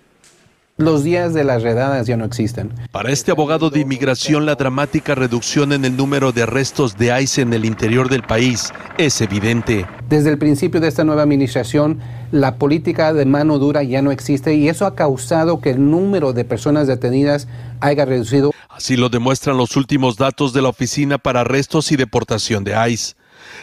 Los 0.80 1.04
días 1.04 1.34
de 1.34 1.44
las 1.44 1.62
redadas 1.62 2.06
ya 2.06 2.16
no 2.16 2.24
existen. 2.24 2.72
Para 2.90 3.12
este 3.12 3.30
abogado 3.30 3.68
de 3.68 3.80
inmigración, 3.80 4.46
la 4.46 4.54
dramática 4.54 5.14
reducción 5.14 5.74
en 5.74 5.84
el 5.84 5.94
número 5.94 6.32
de 6.32 6.44
arrestos 6.44 6.96
de 6.96 7.20
ICE 7.20 7.42
en 7.42 7.52
el 7.52 7.66
interior 7.66 8.08
del 8.08 8.22
país 8.22 8.72
es 8.96 9.20
evidente. 9.20 9.84
Desde 10.08 10.30
el 10.30 10.38
principio 10.38 10.80
de 10.80 10.88
esta 10.88 11.04
nueva 11.04 11.20
administración, 11.20 12.00
la 12.32 12.54
política 12.54 13.12
de 13.12 13.26
mano 13.26 13.58
dura 13.58 13.82
ya 13.82 14.00
no 14.00 14.10
existe 14.10 14.54
y 14.54 14.70
eso 14.70 14.86
ha 14.86 14.94
causado 14.94 15.60
que 15.60 15.68
el 15.68 15.90
número 15.90 16.32
de 16.32 16.46
personas 16.46 16.86
detenidas 16.86 17.46
haya 17.80 18.06
reducido. 18.06 18.50
Así 18.70 18.96
lo 18.96 19.10
demuestran 19.10 19.58
los 19.58 19.76
últimos 19.76 20.16
datos 20.16 20.54
de 20.54 20.62
la 20.62 20.70
Oficina 20.70 21.18
para 21.18 21.42
Arrestos 21.42 21.92
y 21.92 21.96
Deportación 21.96 22.64
de 22.64 22.72
ICE. 22.90 23.16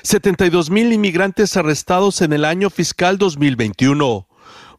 72 0.03 0.69
mil 0.69 0.93
inmigrantes 0.93 1.57
arrestados 1.57 2.21
en 2.21 2.33
el 2.33 2.45
año 2.45 2.69
fiscal 2.69 3.17
2021, 3.17 4.26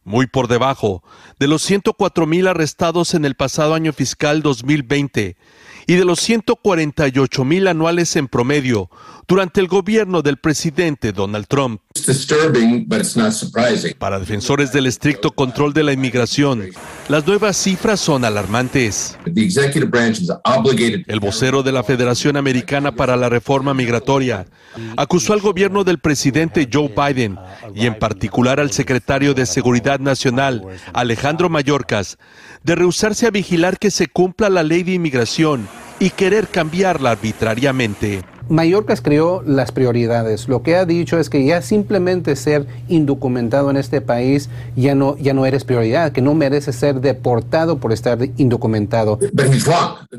muy 0.09 0.25
por 0.25 0.47
debajo 0.47 1.03
de 1.37 1.47
los 1.47 1.61
104 1.61 2.25
mil 2.25 2.47
arrestados 2.47 3.13
en 3.13 3.25
el 3.25 3.35
pasado 3.35 3.75
año 3.75 3.93
fiscal 3.93 4.41
2020 4.41 5.37
y 5.89 5.95
de 5.95 6.05
los 6.05 6.19
148 6.19 7.43
mil 7.43 7.67
anuales 7.67 8.15
en 8.15 8.27
promedio 8.27 8.91
durante 9.27 9.59
el 9.59 9.67
gobierno 9.67 10.21
del 10.21 10.37
presidente 10.37 11.11
Donald 11.13 11.47
Trump. 11.47 11.81
Para 13.97 14.19
defensores 14.19 14.71
del 14.71 14.85
estricto 14.85 15.31
control 15.31 15.73
de 15.73 15.83
la 15.83 15.91
inmigración, 15.91 16.69
las 17.07 17.25
nuevas 17.25 17.57
cifras 17.57 17.99
son 17.99 18.23
alarmantes. 18.23 19.17
El 19.25 21.19
vocero 21.19 21.63
de 21.63 21.71
la 21.71 21.83
Federación 21.83 22.37
Americana 22.37 22.91
para 22.91 23.17
la 23.17 23.29
Reforma 23.29 23.73
Migratoria 23.73 24.45
acusó 24.95 25.33
al 25.33 25.41
gobierno 25.41 25.83
del 25.83 25.97
presidente 25.97 26.69
Joe 26.71 26.93
Biden 26.95 27.39
y 27.73 27.87
en 27.87 27.97
particular 27.97 28.59
al 28.59 28.69
secretario 28.69 29.33
de 29.33 29.47
Seguridad 29.47 29.99
Nacional, 29.99 30.63
Alejandro 30.93 31.49
Mayorkas, 31.49 32.19
de 32.63 32.75
rehusarse 32.75 33.25
a 33.25 33.31
vigilar 33.31 33.79
que 33.79 33.89
se 33.89 34.05
cumpla 34.05 34.49
la 34.49 34.61
ley 34.61 34.83
de 34.83 34.93
inmigración 34.93 35.67
y 35.99 36.09
querer 36.09 36.47
cambiarla 36.47 37.11
arbitrariamente. 37.11 38.23
Mallorcas 38.49 39.01
creó 39.01 39.43
las 39.45 39.71
prioridades. 39.71 40.49
Lo 40.49 40.63
que 40.63 40.75
ha 40.75 40.85
dicho 40.85 41.19
es 41.19 41.29
que 41.29 41.45
ya 41.45 41.61
simplemente 41.61 42.35
ser 42.35 42.65
indocumentado 42.87 43.69
en 43.69 43.77
este 43.77 44.01
país 44.01 44.49
ya 44.75 44.95
no, 44.95 45.15
ya 45.17 45.35
no 45.35 45.45
eres 45.45 45.63
prioridad, 45.63 46.11
que 46.11 46.21
no 46.21 46.33
mereces 46.33 46.75
ser 46.75 46.99
deportado 46.99 47.77
por 47.77 47.93
estar 47.93 48.17
indocumentado. 48.37 49.19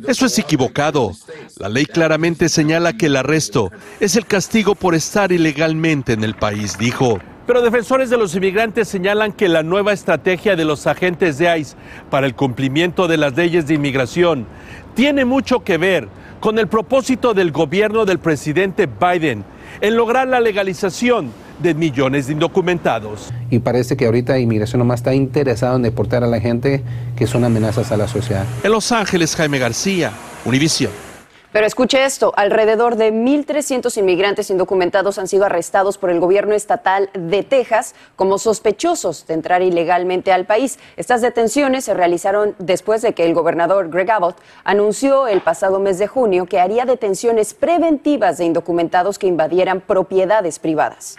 Eso 0.06 0.26
es 0.26 0.38
equivocado. 0.38 1.10
La 1.58 1.68
ley 1.68 1.86
claramente 1.86 2.48
señala 2.48 2.92
que 2.92 3.06
el 3.06 3.16
arresto 3.16 3.72
es 3.98 4.14
el 4.14 4.26
castigo 4.26 4.76
por 4.76 4.94
estar 4.94 5.32
ilegalmente 5.32 6.12
en 6.12 6.22
el 6.22 6.34
país, 6.34 6.78
dijo. 6.78 7.18
Pero 7.50 7.62
defensores 7.62 8.10
de 8.10 8.16
los 8.16 8.36
inmigrantes 8.36 8.86
señalan 8.86 9.32
que 9.32 9.48
la 9.48 9.64
nueva 9.64 9.92
estrategia 9.92 10.54
de 10.54 10.64
los 10.64 10.86
agentes 10.86 11.36
de 11.36 11.58
ICE 11.58 11.74
para 12.08 12.26
el 12.28 12.36
cumplimiento 12.36 13.08
de 13.08 13.16
las 13.16 13.34
leyes 13.34 13.66
de 13.66 13.74
inmigración 13.74 14.46
tiene 14.94 15.24
mucho 15.24 15.64
que 15.64 15.78
ver 15.78 16.08
con 16.40 16.58
el 16.58 16.68
propósito 16.68 17.34
del 17.34 17.52
gobierno 17.52 18.04
del 18.04 18.18
presidente 18.18 18.86
Biden 18.86 19.44
en 19.80 19.96
lograr 19.96 20.28
la 20.28 20.40
legalización 20.40 21.30
de 21.62 21.74
millones 21.74 22.26
de 22.26 22.32
indocumentados. 22.32 23.30
Y 23.50 23.58
parece 23.58 23.96
que 23.96 24.06
ahorita 24.06 24.38
inmigración 24.38 24.78
nomás 24.78 25.00
está 25.00 25.14
interesada 25.14 25.76
en 25.76 25.82
deportar 25.82 26.24
a 26.24 26.26
la 26.26 26.40
gente 26.40 26.82
que 27.16 27.26
son 27.26 27.44
amenazas 27.44 27.92
a 27.92 27.96
la 27.96 28.08
sociedad. 28.08 28.44
En 28.62 28.72
Los 28.72 28.90
Ángeles, 28.92 29.36
Jaime 29.36 29.58
García, 29.58 30.12
Univision. 30.44 31.09
Pero 31.52 31.66
escuche 31.66 32.04
esto, 32.04 32.32
alrededor 32.36 32.94
de 32.94 33.12
1.300 33.12 33.96
inmigrantes 33.98 34.50
indocumentados 34.50 35.18
han 35.18 35.26
sido 35.26 35.46
arrestados 35.46 35.98
por 35.98 36.10
el 36.10 36.20
gobierno 36.20 36.54
estatal 36.54 37.10
de 37.12 37.42
Texas 37.42 37.96
como 38.14 38.38
sospechosos 38.38 39.26
de 39.26 39.34
entrar 39.34 39.60
ilegalmente 39.60 40.30
al 40.30 40.46
país. 40.46 40.78
Estas 40.96 41.22
detenciones 41.22 41.84
se 41.84 41.94
realizaron 41.94 42.54
después 42.60 43.02
de 43.02 43.14
que 43.14 43.26
el 43.26 43.34
gobernador 43.34 43.90
Greg 43.90 44.12
Abbott 44.12 44.36
anunció 44.62 45.26
el 45.26 45.40
pasado 45.40 45.80
mes 45.80 45.98
de 45.98 46.06
junio 46.06 46.46
que 46.46 46.60
haría 46.60 46.84
detenciones 46.84 47.52
preventivas 47.52 48.38
de 48.38 48.44
indocumentados 48.44 49.18
que 49.18 49.26
invadieran 49.26 49.80
propiedades 49.80 50.60
privadas. 50.60 51.16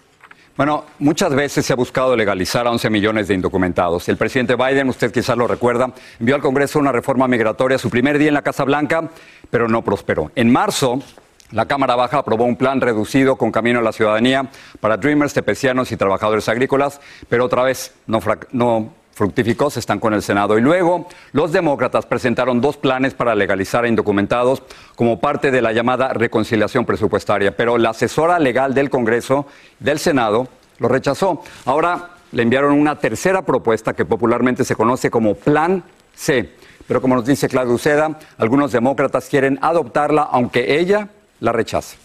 Bueno, 0.57 0.83
muchas 0.99 1.33
veces 1.33 1.65
se 1.65 1.71
ha 1.71 1.77
buscado 1.77 2.15
legalizar 2.15 2.67
a 2.67 2.71
11 2.71 2.89
millones 2.89 3.27
de 3.29 3.35
indocumentados. 3.35 4.09
El 4.09 4.17
presidente 4.17 4.55
Biden, 4.55 4.89
usted 4.89 5.11
quizás 5.11 5.37
lo 5.37 5.47
recuerda, 5.47 5.93
envió 6.19 6.35
al 6.35 6.41
Congreso 6.41 6.77
una 6.77 6.91
reforma 6.91 7.27
migratoria 7.27 7.77
su 7.77 7.89
primer 7.89 8.17
día 8.17 8.27
en 8.27 8.33
la 8.33 8.41
Casa 8.41 8.65
Blanca, 8.65 9.09
pero 9.49 9.69
no 9.69 9.81
prosperó. 9.81 10.29
En 10.35 10.51
marzo, 10.51 11.01
la 11.51 11.67
Cámara 11.67 11.95
Baja 11.95 12.17
aprobó 12.17 12.43
un 12.43 12.57
plan 12.57 12.81
reducido 12.81 13.37
con 13.37 13.51
camino 13.51 13.79
a 13.79 13.81
la 13.81 13.93
ciudadanía 13.93 14.49
para 14.81 14.97
Dreamers, 14.97 15.33
tepecianos 15.33 15.91
y 15.93 15.97
trabajadores 15.97 16.49
agrícolas, 16.49 16.99
pero 17.29 17.45
otra 17.45 17.63
vez 17.63 17.93
no, 18.05 18.19
no 18.51 18.93
fructificó, 19.13 19.69
se 19.69 19.79
estancó 19.79 20.07
en 20.07 20.15
el 20.15 20.21
Senado. 20.21 20.57
Y 20.57 20.61
luego 20.61 21.07
los 21.31 21.51
demócratas 21.51 22.05
presentaron 22.05 22.61
dos 22.61 22.77
planes 22.77 23.13
para 23.13 23.35
legalizar 23.35 23.83
a 23.83 23.87
indocumentados 23.87 24.63
como 24.95 25.19
parte 25.19 25.51
de 25.51 25.61
la 25.61 25.73
llamada 25.73 26.13
reconciliación 26.13 26.85
presupuestaria, 26.85 27.55
pero 27.55 27.77
la 27.77 27.91
asesora 27.91 28.39
legal 28.39 28.73
del 28.73 28.89
Congreso, 28.89 29.45
del 29.79 29.99
Senado, 29.99 30.47
lo 30.79 30.87
rechazó. 30.87 31.43
Ahora 31.65 32.11
le 32.31 32.43
enviaron 32.43 32.73
una 32.73 32.97
tercera 32.97 33.43
propuesta 33.43 33.93
que 33.93 34.05
popularmente 34.05 34.63
se 34.63 34.75
conoce 34.75 35.11
como 35.11 35.35
Plan 35.35 35.83
C. 36.15 36.55
Pero 36.87 37.01
como 37.01 37.15
nos 37.15 37.25
dice 37.25 37.47
Claudio 37.47 37.75
Uceda, 37.75 38.19
algunos 38.37 38.71
demócratas 38.71 39.27
quieren 39.29 39.59
adoptarla 39.61 40.23
aunque 40.23 40.79
ella 40.79 41.09
la 41.39 41.51
rechace. 41.51 42.00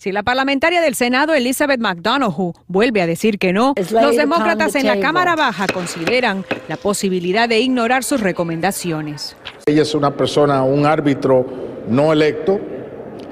Si 0.00 0.12
la 0.12 0.22
parlamentaria 0.22 0.80
del 0.80 0.94
Senado, 0.94 1.34
Elizabeth 1.34 1.78
McDonough, 1.78 2.54
vuelve 2.68 3.02
a 3.02 3.06
decir 3.06 3.38
que 3.38 3.52
no, 3.52 3.74
los 3.76 4.16
demócratas 4.16 4.74
en 4.74 4.86
la 4.86 4.98
Cámara 4.98 5.36
Baja 5.36 5.66
consideran 5.66 6.42
la 6.68 6.78
posibilidad 6.78 7.46
de 7.46 7.60
ignorar 7.60 8.02
sus 8.02 8.22
recomendaciones. 8.22 9.36
Ella 9.66 9.82
es 9.82 9.94
una 9.94 10.16
persona, 10.16 10.62
un 10.62 10.86
árbitro 10.86 11.44
no 11.90 12.14
electo, 12.14 12.58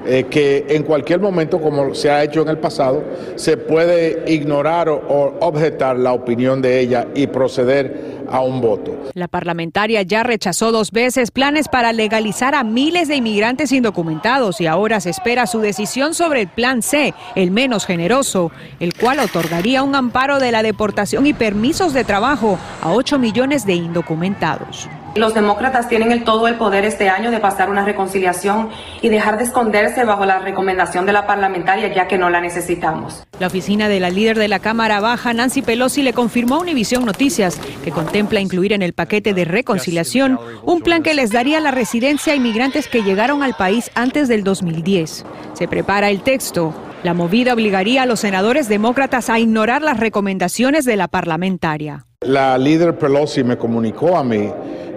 eh, 0.05 0.27
que 0.29 0.67
en 0.69 0.83
cualquier 0.83 1.19
momento, 1.19 1.59
como 1.59 1.95
se 1.95 2.11
ha 2.11 2.23
hecho 2.23 2.43
en 2.43 2.49
el 2.49 2.59
pasado, 2.59 3.03
se 3.33 3.57
puede 3.57 4.31
ignorar 4.31 4.89
o 4.89 5.37
objetar 5.39 5.97
la 5.97 6.13
opinión 6.13 6.61
de 6.61 6.81
ella 6.81 7.07
y 7.15 7.25
proceder 7.25 8.08
a 8.31 8.41
un 8.41 8.61
voto. 8.61 8.95
La 9.13 9.27
parlamentaria 9.27 10.01
ya 10.01 10.23
rechazó 10.23 10.71
dos 10.71 10.91
veces 10.91 11.31
planes 11.31 11.67
para 11.67 11.93
legalizar 11.93 12.55
a 12.55 12.63
miles 12.63 13.07
de 13.07 13.17
inmigrantes 13.17 13.71
indocumentados 13.71 14.61
y 14.61 14.67
ahora 14.67 14.99
se 14.99 15.09
espera 15.09 15.47
su 15.47 15.59
decisión 15.59 16.13
sobre 16.13 16.41
el 16.41 16.47
plan 16.47 16.81
C, 16.81 17.13
el 17.35 17.51
menos 17.51 17.85
generoso, 17.85 18.51
el 18.79 18.93
cual 18.93 19.19
otorgaría 19.19 19.83
un 19.83 19.95
amparo 19.95 20.39
de 20.39 20.51
la 20.51 20.63
deportación 20.63 21.27
y 21.27 21.33
permisos 21.33 21.93
de 21.93 22.03
trabajo 22.03 22.57
a 22.81 22.91
8 22.91 23.19
millones 23.19 23.65
de 23.65 23.75
indocumentados. 23.75 24.89
Los 25.15 25.33
demócratas 25.33 25.89
tienen 25.89 26.11
el 26.11 26.23
todo 26.23 26.47
el 26.47 26.55
poder 26.55 26.85
este 26.85 27.09
año 27.09 27.31
de 27.31 27.39
pasar 27.39 27.69
una 27.69 27.83
reconciliación 27.83 28.69
y 29.01 29.09
dejar 29.09 29.37
de 29.37 29.43
esconderse 29.43 30.05
bajo 30.05 30.25
la 30.25 30.39
recomendación 30.39 31.05
de 31.05 31.13
la 31.13 31.25
parlamentaria 31.25 31.93
ya 31.93 32.07
que 32.07 32.17
no 32.17 32.29
la 32.29 32.41
necesitamos. 32.41 33.23
La 33.39 33.47
oficina 33.47 33.89
de 33.89 33.99
la 33.99 34.09
líder 34.09 34.37
de 34.37 34.47
la 34.47 34.59
Cámara 34.59 34.99
Baja, 34.99 35.33
Nancy 35.33 35.61
Pelosi, 35.61 36.03
le 36.03 36.13
confirmó 36.13 36.55
a 36.55 36.59
Univisión 36.59 37.05
Noticias 37.05 37.59
que 37.83 37.91
contempla 37.91 38.39
incluir 38.39 38.73
en 38.73 38.81
el 38.81 38.93
paquete 38.93 39.33
de 39.33 39.45
reconciliación 39.45 40.39
un 40.63 40.81
plan 40.81 41.01
que 41.01 41.13
les 41.13 41.31
daría 41.31 41.59
la 41.59 41.71
residencia 41.71 42.33
a 42.33 42.35
inmigrantes 42.35 42.87
que 42.87 43.01
llegaron 43.01 43.41
al 43.41 43.55
país 43.55 43.89
antes 43.95 44.27
del 44.27 44.43
2010. 44.43 45.25
Se 45.53 45.67
prepara 45.67 46.09
el 46.09 46.21
texto. 46.21 46.73
La 47.03 47.13
movida 47.13 47.53
obligaría 47.53 48.03
a 48.03 48.05
los 48.05 48.19
senadores 48.19 48.67
demócratas 48.67 49.29
a 49.29 49.39
ignorar 49.39 49.81
las 49.81 49.99
recomendaciones 49.99 50.85
de 50.85 50.97
la 50.97 51.07
parlamentaria. 51.07 52.05
La 52.25 52.57
líder 52.57 52.97
Pelosi 52.97 53.45
me 53.45 53.57
comunicó 53.57 54.17
a 54.17 54.25
mí 54.25 54.51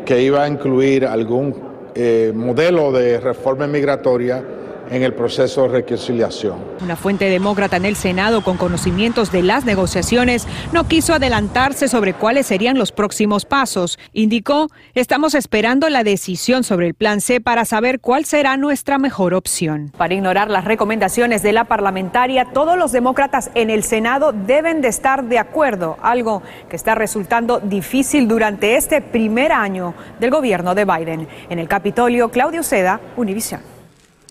que 0.05 0.21
iba 0.21 0.43
a 0.43 0.49
incluir 0.49 1.07
algún 1.07 1.55
eh, 1.95 2.33
modelo 2.35 2.91
de 2.91 3.21
reforma 3.21 3.69
migratoria 3.69 4.45
en 4.91 5.03
el 5.03 5.15
proceso 5.15 5.63
de 5.63 5.69
reconciliación. 5.69 6.57
Una 6.81 6.97
fuente 6.97 7.27
demócrata 7.29 7.77
en 7.77 7.85
el 7.85 7.97
Senado 7.97 8.43
con 8.43 8.57
conocimientos 8.57 9.33
de 9.33 9.43
las 9.43 9.65
negociaciones 9.65 10.47
no 10.73 10.89
quiso 10.89 11.15
adelantarse 11.15 11.89
sobre 11.89 12.15
cuáles 12.15 12.47
serían 12.47 12.79
los 12.79 12.93
próximos 12.93 13.45
pasos. 13.45 13.99
Indicó, 14.13 14.69
estamos 14.95 15.35
esperando 15.35 15.89
la 15.89 16.05
decisión 16.05 16.65
sobre 16.65 16.87
el 16.87 16.95
plan 16.95 17.21
C 17.21 17.41
para 17.41 17.65
saber 17.65 18.01
cuál 18.01 18.25
será 18.25 18.57
nuestra 18.57 18.99
mejor 18.99 19.35
opción. 19.35 19.93
Para 19.97 20.15
ignorar 20.15 20.51
las 20.51 20.65
recomendaciones 20.65 21.43
de 21.43 21.53
la 21.53 21.65
parlamentaria, 21.65 22.47
todos 22.53 22.77
los 22.77 22.93
demócratas 22.93 23.51
en 23.55 23.71
el 23.71 23.83
Senado 23.83 24.33
deben 24.33 24.81
de 24.81 24.89
estar 24.89 25.25
de 25.25 25.39
acuerdo, 25.39 25.97
algo 26.03 26.43
que 26.69 26.77
está 26.77 26.95
resultando 26.95 27.61
difícil 27.61 28.29
durante 28.29 28.77
este 28.77 29.01
primer 29.01 29.53
año 29.53 29.95
del 30.21 30.31
gobierno 30.31 30.75
de 30.75 30.85
Biden. 30.85 31.29
En 31.49 31.59
el 31.59 31.69
Capitolio, 31.69 32.31
Claudio 32.31 32.63
Seda, 32.63 33.01
Univision. 33.17 33.72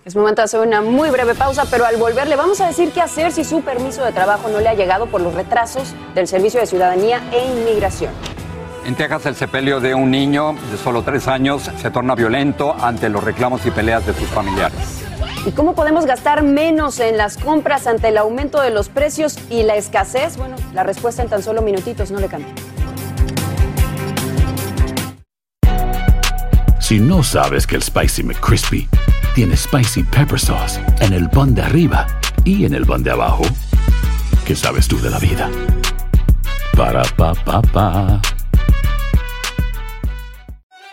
Es 0.04 0.16
momento 0.16 0.42
de 0.42 0.46
hacer 0.46 0.58
una 0.58 0.82
muy 0.82 1.10
breve 1.10 1.36
pausa, 1.36 1.64
pero 1.70 1.84
al 1.84 1.96
volver 1.96 2.26
le 2.26 2.34
vamos 2.34 2.60
a 2.60 2.66
decir 2.66 2.90
qué 2.90 3.00
hacer 3.00 3.30
si 3.30 3.44
su 3.44 3.62
permiso 3.62 4.04
de 4.04 4.10
trabajo 4.10 4.48
no 4.48 4.58
le 4.58 4.68
ha 4.68 4.74
llegado 4.74 5.06
por 5.06 5.20
los 5.20 5.32
retrasos 5.32 5.94
del 6.16 6.26
Servicio 6.26 6.58
de 6.58 6.66
Ciudadanía 6.66 7.22
e 7.30 7.46
Inmigración. 7.46 8.10
En 8.84 8.96
Texas, 8.96 9.26
el 9.26 9.36
sepelio 9.36 9.78
de 9.78 9.94
un 9.94 10.10
niño 10.10 10.56
de 10.72 10.76
solo 10.76 11.04
tres 11.04 11.28
años 11.28 11.70
se 11.80 11.90
torna 11.92 12.16
violento 12.16 12.74
ante 12.80 13.08
los 13.08 13.22
reclamos 13.22 13.64
y 13.64 13.70
peleas 13.70 14.04
de 14.04 14.12
sus 14.12 14.28
familiares. 14.30 15.04
¿Y 15.46 15.52
cómo 15.52 15.76
podemos 15.76 16.04
gastar 16.04 16.42
menos 16.42 16.98
en 16.98 17.16
las 17.16 17.36
compras 17.36 17.86
ante 17.86 18.08
el 18.08 18.18
aumento 18.18 18.60
de 18.60 18.70
los 18.70 18.88
precios 18.88 19.38
y 19.50 19.62
la 19.62 19.76
escasez? 19.76 20.36
Bueno, 20.36 20.56
la 20.74 20.82
respuesta 20.82 21.22
en 21.22 21.28
tan 21.28 21.44
solo 21.44 21.62
minutitos 21.62 22.10
no 22.10 22.18
le 22.18 22.26
cambia. 22.26 22.52
Si 26.80 26.98
no 26.98 27.22
sabes 27.22 27.68
que 27.68 27.76
el 27.76 27.82
Spicy 27.84 28.24
McCrispy 28.24 28.88
tiene 29.34 29.56
Spicy 29.56 30.02
Pepper 30.02 30.38
Sauce 30.38 30.80
en 31.00 31.12
el 31.12 31.28
pan 31.30 31.54
de 31.54 31.62
arriba 31.62 32.06
y 32.44 32.64
en 32.64 32.74
el 32.74 32.84
pan 32.84 33.02
de 33.02 33.10
abajo, 33.10 33.42
¿qué 34.46 34.54
sabes 34.54 34.88
tú 34.88 35.00
de 35.00 35.10
la 35.10 35.18
vida? 35.18 35.50
Para, 36.76 37.02
pa, 37.16 37.34
pa, 37.34 37.62
pa. 37.62 38.20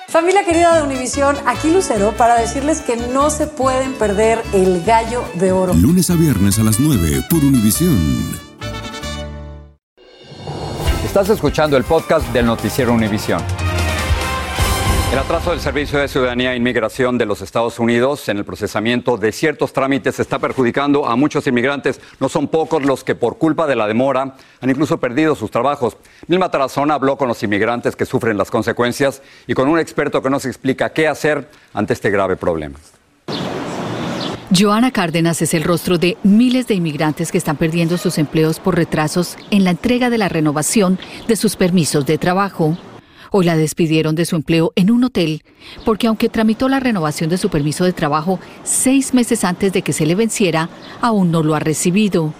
Familia 0.08 0.43
querida 0.43 0.75
de 0.75 0.84
Univisión, 0.84 1.36
aquí 1.46 1.72
Lucero 1.72 2.13
para 2.17 2.36
decirles 2.36 2.81
que 2.81 2.96
no 2.96 3.29
se 3.29 3.48
pueden 3.48 3.93
perder 3.93 4.41
el 4.53 4.84
gallo 4.84 5.24
de 5.36 5.51
oro. 5.51 5.74
Lunes 5.74 6.10
a 6.10 6.15
viernes 6.15 6.58
a 6.60 6.63
las 6.63 6.79
9 6.79 7.25
por 7.29 7.43
Univisión. 7.43 8.00
Estás 11.05 11.29
escuchando 11.29 11.75
el 11.77 11.84
podcast 11.84 12.27
del 12.31 12.46
noticiero 12.46 12.93
Univisión. 12.93 13.41
El 15.12 15.18
atraso 15.18 15.50
del 15.50 15.60
Servicio 15.60 15.98
de 15.98 16.08
Ciudadanía 16.08 16.54
e 16.54 16.58
Inmigración 16.58 17.18
de 17.18 17.25
los 17.25 17.42
Estados 17.42 17.80
Unidos 17.80 18.30
en 18.30 18.38
el 18.38 18.46
procesamiento 18.46 19.18
de 19.18 19.32
ciertos 19.32 19.74
trámites 19.74 20.20
está 20.20 20.38
perjudicando 20.38 21.08
a 21.08 21.16
muchos 21.16 21.48
inmigrantes. 21.48 22.00
No 22.20 22.30
son 22.30 22.48
pocos 22.48 22.84
los 22.84 23.04
que 23.04 23.16
por 23.16 23.39
culpa 23.39 23.66
de 23.66 23.75
la 23.75 23.88
demora 23.88 24.36
han 24.62 24.70
incluso 24.70 25.00
perdido 25.00 25.34
sus 25.34 25.50
trabajos. 25.50 25.98
Milma 26.28 26.51
Tarazona 26.51 26.94
habló 26.94 27.18
con 27.18 27.28
los 27.28 27.42
inmigrantes 27.42 27.96
que 27.96 28.06
sufren 28.06 28.38
las 28.38 28.51
consecuencias 28.51 29.24
y 29.48 29.56
con 29.56 29.68
un 29.68 29.80
experto 29.80 30.22
que 30.22 30.30
nos 30.30 30.46
explica 30.46 30.94
qué 30.94 31.08
hacer 31.08 31.50
ante 31.74 31.94
este 31.94 32.12
grave 32.12 32.36
problema. 32.36 32.78
Joana 34.56 34.92
Cárdenas 34.92 35.42
es 35.42 35.56
el 35.56 35.63
rostro 35.63 35.98
de 35.98 36.18
miles 36.22 36.68
de 36.68 36.75
inmigrantes 36.75 37.32
que 37.32 37.39
están 37.39 37.58
perdiendo 37.58 37.98
sus 37.98 38.20
empleos 38.20 38.60
por 38.60 38.75
retrasos 38.75 39.38
en 39.50 39.63
la 39.63 39.72
entrega 39.72 40.12
de 40.12 40.20
la 40.20 40.30
renovación 40.30 41.00
de 41.28 41.36
sus 41.36 41.56
permisos 41.56 42.06
de 42.06 42.20
trabajo. 42.20 42.78
Hoy 43.31 43.45
la 43.45 43.57
despidieron 43.57 44.15
de 44.15 44.25
su 44.25 44.36
empleo 44.36 44.71
en 44.75 44.91
un 44.91 45.03
hotel 45.03 45.43
porque 45.86 46.07
aunque 46.07 46.29
tramitó 46.29 46.69
la 46.69 46.79
renovación 46.79 47.29
de 47.29 47.38
su 47.38 47.50
permiso 47.50 47.86
de 47.86 47.93
trabajo 47.93 48.39
seis 48.63 49.13
meses 49.13 49.43
antes 49.43 49.74
de 49.74 49.81
que 49.81 49.93
se 49.93 50.05
le 50.05 50.15
venciera, 50.15 50.69
aún 51.01 51.31
no 51.31 51.43
lo 51.43 51.55
ha 51.55 51.59
recibido. 51.59 52.33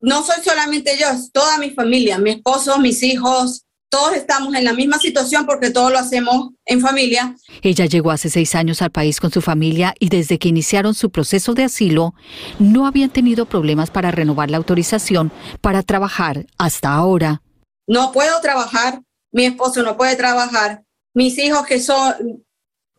No 0.00 0.22
soy 0.22 0.42
solamente 0.42 0.96
yo, 0.98 1.08
es 1.08 1.30
toda 1.32 1.58
mi 1.58 1.70
familia, 1.70 2.18
mi 2.18 2.30
esposo, 2.30 2.78
mis 2.78 3.02
hijos, 3.02 3.64
todos 3.90 4.14
estamos 4.14 4.54
en 4.54 4.64
la 4.64 4.72
misma 4.72 4.98
situación 4.98 5.44
porque 5.46 5.70
todo 5.70 5.90
lo 5.90 5.98
hacemos 5.98 6.50
en 6.64 6.80
familia. 6.80 7.34
Ella 7.60 7.86
llegó 7.86 8.12
hace 8.12 8.30
seis 8.30 8.54
años 8.54 8.82
al 8.82 8.90
país 8.90 9.18
con 9.20 9.32
su 9.32 9.42
familia 9.42 9.94
y 9.98 10.08
desde 10.08 10.38
que 10.38 10.48
iniciaron 10.48 10.94
su 10.94 11.10
proceso 11.10 11.54
de 11.54 11.64
asilo 11.64 12.14
no 12.60 12.86
habían 12.86 13.10
tenido 13.10 13.46
problemas 13.46 13.90
para 13.90 14.12
renovar 14.12 14.48
la 14.48 14.58
autorización 14.58 15.32
para 15.60 15.82
trabajar 15.82 16.46
hasta 16.56 16.94
ahora. 16.94 17.42
No 17.88 18.12
puedo 18.12 18.40
trabajar 18.40 19.02
mi 19.32 19.44
esposo 19.44 19.82
no 19.82 19.96
puede 19.96 20.16
trabajar, 20.16 20.82
mis 21.14 21.38
hijos 21.38 21.66
que 21.66 21.80
son 21.80 22.44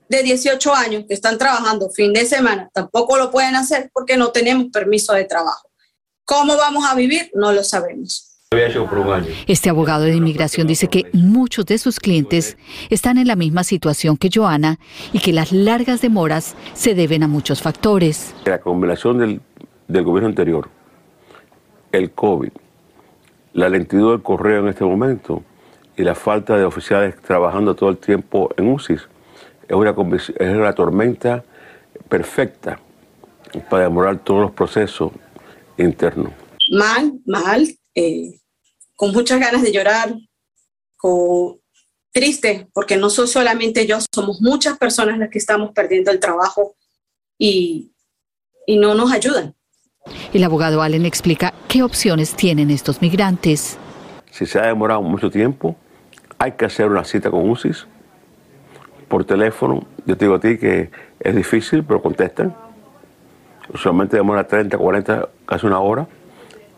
de 0.09 0.23
18 0.23 0.73
años, 0.75 1.05
que 1.07 1.13
están 1.13 1.37
trabajando 1.37 1.89
fin 1.89 2.11
de 2.11 2.25
semana, 2.25 2.69
tampoco 2.73 3.17
lo 3.17 3.31
pueden 3.31 3.55
hacer 3.55 3.89
porque 3.93 4.17
no 4.17 4.31
tenemos 4.31 4.67
permiso 4.67 5.13
de 5.13 5.23
trabajo. 5.23 5.69
¿Cómo 6.25 6.57
vamos 6.57 6.85
a 6.85 6.95
vivir? 6.95 7.31
No 7.33 7.51
lo 7.53 7.63
sabemos. 7.63 8.27
Este 9.47 9.69
abogado 9.69 10.03
de 10.03 10.15
inmigración 10.15 10.67
dice 10.67 10.89
que 10.89 11.05
muchos 11.13 11.65
de 11.65 11.77
sus 11.77 12.01
clientes 12.01 12.57
están 12.89 13.17
en 13.17 13.27
la 13.27 13.37
misma 13.37 13.63
situación 13.63 14.17
que 14.17 14.29
Joana 14.33 14.77
y 15.13 15.19
que 15.19 15.31
las 15.31 15.53
largas 15.53 16.01
demoras 16.01 16.55
se 16.73 16.93
deben 16.93 17.23
a 17.23 17.29
muchos 17.29 17.61
factores. 17.61 18.35
La 18.43 18.59
combinación 18.59 19.19
del, 19.19 19.41
del 19.87 20.03
gobierno 20.03 20.27
anterior, 20.27 20.69
el 21.93 22.11
COVID, 22.11 22.51
la 23.53 23.69
lentitud 23.69 24.11
del 24.11 24.21
correo 24.21 24.59
en 24.59 24.67
este 24.67 24.83
momento 24.83 25.45
y 25.97 26.03
la 26.03 26.15
falta 26.15 26.57
de 26.57 26.63
oficiales 26.63 27.15
trabajando 27.21 27.75
todo 27.75 27.89
el 27.89 27.97
tiempo 27.97 28.49
en 28.57 28.71
UCIS 28.71 29.01
es 29.67 29.75
una, 29.75 29.91
es 29.91 30.55
una 30.55 30.73
tormenta 30.73 31.43
perfecta 32.09 32.79
para 33.69 33.83
demorar 33.83 34.19
todos 34.19 34.41
los 34.41 34.51
procesos 34.51 35.11
internos. 35.77 36.33
Mal, 36.71 37.13
mal, 37.25 37.67
eh, 37.95 38.39
con 38.95 39.11
muchas 39.11 39.39
ganas 39.39 39.61
de 39.61 39.71
llorar, 39.71 40.13
con, 40.97 41.61
triste, 42.11 42.67
porque 42.73 42.97
no 42.97 43.09
soy 43.09 43.27
solamente 43.27 43.87
yo, 43.87 43.97
somos 44.13 44.41
muchas 44.41 44.77
personas 44.77 45.17
las 45.17 45.29
que 45.29 45.39
estamos 45.39 45.71
perdiendo 45.73 46.11
el 46.11 46.19
trabajo 46.19 46.75
y, 47.37 47.91
y 48.67 48.77
no 48.77 48.93
nos 48.93 49.11
ayudan. 49.11 49.55
El 50.33 50.43
abogado 50.43 50.81
Allen 50.81 51.05
explica 51.05 51.53
qué 51.67 51.83
opciones 51.83 52.35
tienen 52.35 52.71
estos 52.71 53.01
migrantes. 53.01 53.77
Si 54.31 54.45
se 54.45 54.59
ha 54.59 54.65
demorado 54.67 55.01
mucho 55.01 55.29
tiempo, 55.29 55.75
hay 56.39 56.53
que 56.53 56.65
hacer 56.65 56.87
una 56.87 57.03
cita 57.03 57.29
con 57.29 57.47
UCIS 57.49 57.85
por 59.07 59.25
teléfono. 59.25 59.83
Yo 60.05 60.15
te 60.15 60.25
digo 60.25 60.35
a 60.35 60.39
ti 60.39 60.57
que 60.57 60.89
es 61.19 61.35
difícil, 61.35 61.83
pero 61.83 62.01
contestan. 62.01 62.55
Usualmente 63.73 64.15
demora 64.15 64.47
30, 64.47 64.77
40, 64.77 65.29
casi 65.45 65.67
una 65.67 65.79
hora, 65.79 66.07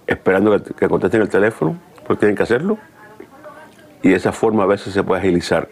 esperando 0.07 0.61
que, 0.61 0.89
contesten 0.89 1.21
el 1.21 1.29
teléfono, 1.29 1.77
porque 2.05 2.21
tienen 2.21 2.35
que 2.35 2.43
hacerlo. 2.43 2.77
Y 4.01 4.09
de 4.09 4.15
esa 4.15 4.31
forma 4.31 4.63
a 4.63 4.67
veces 4.67 4.91
se 4.91 5.03
puede 5.03 5.21
agilizar. 5.21 5.69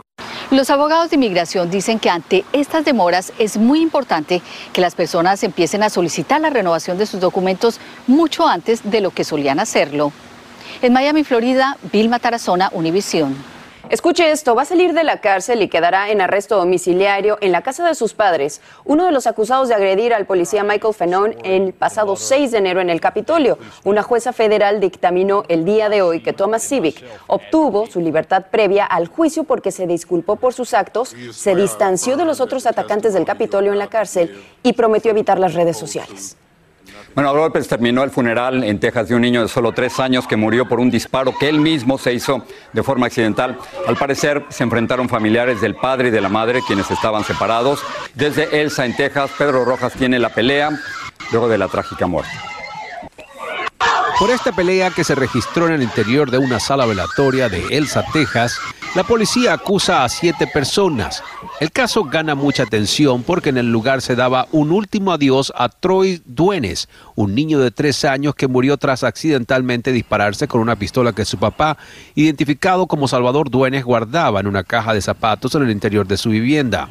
Los 0.52 0.70
abogados 0.70 1.10
de 1.10 1.15
inmigración 1.15 1.72
dicen 1.72 1.98
que 1.98 2.10
ante 2.10 2.46
estas 2.54 2.86
demoras 2.86 3.34
es 3.39 3.58
muy 3.58 3.82
importante 3.82 4.41
que 4.72 4.82
las 4.82 4.96
personas 4.96 5.44
empiecen 5.44 5.82
a 5.82 5.89
solicitar 5.89 6.41
la 6.41 6.50
renovación 6.50 6.98
de 6.98 7.08
sus 7.08 7.20
documentos 7.20 7.80
mucho 8.06 8.48
antes 8.48 8.89
de 8.89 9.02
lo 9.02 9.12
que 9.12 9.24
solían 9.24 9.60
hacerlo. 9.60 10.12
En 10.82 10.94
Miami, 10.94 11.24
Florida, 11.24 11.78
Vilma 11.92 12.20
Tarazona, 12.20 12.70
Univisión. 12.74 13.36
Escuche 13.92 14.32
esto, 14.32 14.56
va 14.56 14.62
a 14.62 14.66
salir 14.66 14.94
de 14.94 15.04
la 15.04 15.20
cárcel 15.20 15.62
y 15.62 15.68
quedará 15.68 16.12
en 16.12 16.22
arresto 16.22 16.56
domiciliario 16.56 17.38
en 17.42 17.52
la 17.52 17.62
casa 17.62 17.86
de 17.86 17.94
sus 17.94 18.14
padres, 18.14 18.62
uno 18.86 19.06
de 19.06 19.12
los 19.12 19.28
acusados 19.28 19.68
de 19.68 19.76
agredir 19.76 20.14
al 20.14 20.26
policía 20.26 20.64
Michael 20.64 20.94
Fenón 20.94 21.36
el 21.44 21.74
pasado 21.74 22.16
6 22.16 22.52
de 22.52 22.58
enero 22.60 22.80
en 22.80 22.90
el 22.90 23.02
Capitolio. 23.02 23.58
Una 23.84 24.02
jueza 24.02 24.32
federal 24.32 24.80
dictaminó 24.80 25.44
el 25.50 25.66
día 25.66 25.90
de 25.90 26.02
hoy 26.04 26.24
que 26.24 26.32
Thomas 26.32 26.64
Civic 26.64 27.04
obtuvo 27.28 27.86
su 27.86 28.00
libertad 28.00 28.46
previa 28.50 28.86
al 28.86 29.08
juicio 29.10 29.44
porque 29.44 29.72
se 29.72 29.88
disculpó 29.88 30.38
por 30.38 30.54
sus 30.54 30.74
actos, 30.74 31.14
se 31.34 31.54
distanció 31.54 32.16
de 32.16 32.24
los 32.24 32.40
otros 32.40 32.66
atacantes 32.66 33.14
del 33.14 33.26
Capitolio 33.26 33.74
en 33.74 33.78
la 33.78 33.88
cárcel 33.88 34.42
y 34.64 34.72
prometió 34.72 35.12
evitar 35.12 35.38
las 35.38 35.54
redes 35.54 35.76
sociales. 35.76 36.38
Bueno, 37.14 37.30
a 37.30 37.34
golpes 37.34 37.68
terminó 37.68 38.04
el 38.04 38.10
funeral 38.10 38.64
en 38.64 38.80
Texas 38.80 39.10
de 39.10 39.16
un 39.16 39.22
niño 39.22 39.42
de 39.42 39.50
solo 39.50 39.74
tres 39.74 40.00
años 40.00 40.28
que 40.28 40.38
murió 40.38 40.68
por 40.68 40.80
un 40.80 40.90
disparo 40.90 41.34
que 41.38 41.50
él 41.50 41.60
mismo 41.60 41.98
se 41.98 42.14
hizo 42.14 42.46
de 42.72 42.84
forma 42.84 43.08
accidental. 43.08 43.58
Al 43.86 43.98
parecer 43.98 44.46
se 44.50 44.64
enfrentaron 44.64 45.10
familiares 45.10 45.60
del 45.60 45.76
padre 45.76 46.08
y 46.08 46.12
de 46.12 46.22
la 46.22 46.30
madre 46.30 46.62
quienes 46.66 46.90
estaban 46.90 47.26
separados. 47.26 47.82
Desde 48.16 48.62
Elsa 48.62 48.86
en 48.86 48.96
Texas, 48.96 49.30
Pedro 49.38 49.66
Rojas 49.66 49.94
tiene 49.94 50.20
la 50.20 50.30
pelea 50.30 50.70
luego 51.32 51.50
de 51.50 51.58
la 51.58 51.68
trágica 51.68 52.08
muerte. 52.08 52.32
Por 54.18 54.30
esta 54.30 54.52
pelea 54.52 54.92
que 54.92 55.04
se 55.04 55.16
registró 55.16 55.68
en 55.68 55.74
el 55.74 55.82
interior 55.82 56.30
de 56.30 56.38
una 56.38 56.60
sala 56.60 56.86
velatoria 56.86 57.50
de 57.50 57.76
Elsa, 57.76 58.06
Texas, 58.14 58.60
la 58.94 59.04
policía 59.04 59.54
acusa 59.54 60.04
a 60.04 60.10
siete 60.10 60.46
personas. 60.48 61.24
El 61.62 61.71
caso 61.71 62.06
gana 62.06 62.34
mucha 62.34 62.63
atención 62.63 63.21
porque 63.21 63.50
en 63.50 63.58
el 63.60 63.71
lugar 63.71 64.02
se 64.02 64.15
daba 64.15 64.47
un 64.52 64.71
último 64.71 65.12
adiós 65.12 65.54
a 65.56 65.69
Troy 65.69 66.19
Duenes, 66.26 66.89
un 67.13 67.36
niño 67.36 67.60
de 67.60 67.69
tres 67.69 68.04
años 68.04 68.34
que 68.34 68.47
murió 68.47 68.78
tras 68.78 69.04
accidentalmente 69.04 69.91
dispararse 69.91 70.47
con 70.47 70.60
una 70.60 70.76
pistola 70.76 71.13
que 71.13 71.24
su 71.24 71.38
papá, 71.38 71.78
identificado 72.15 72.88
como 72.88 73.08
Salvador 73.08 73.52
Duenes, 73.52 73.86
guardaba 73.86 74.39
en 74.39 74.47
una 74.47 74.63
caja 74.63 74.95
de 74.95 75.04
zapatos 75.04 75.54
en 75.54 75.62
el 75.62 75.69
interior 75.69 76.08
de 76.08 76.17
su 76.17 76.32
vivienda. 76.32 76.89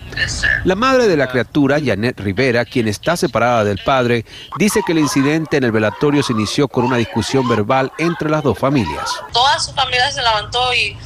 La 0.63 0.77
madre 0.77 1.09
de 1.09 1.17
la 1.17 1.27
criatura, 1.27 1.81
Janet 1.85 2.21
Rivera, 2.21 2.65
quien 2.65 2.87
está 2.87 3.17
separada 3.17 3.65
del 3.65 3.81
padre, 3.85 4.25
dice 4.57 4.83
que 4.87 4.93
el 4.93 5.01
incidente 5.01 5.57
en 5.57 5.65
el 5.65 5.73
velatorio 5.73 6.23
se 6.23 6.33
inició 6.33 6.69
con 6.69 6.85
una 6.85 6.99
discusión 6.99 7.49
verbal 7.49 7.91
entre 7.99 8.31
las 8.31 8.45
dos 8.45 8.57
familias. 8.57 9.11
Toda 9.33 9.59
su 9.59 9.73
familia 9.73 10.13
se 10.13 10.23
levantó 10.23 10.73
y 10.75 10.97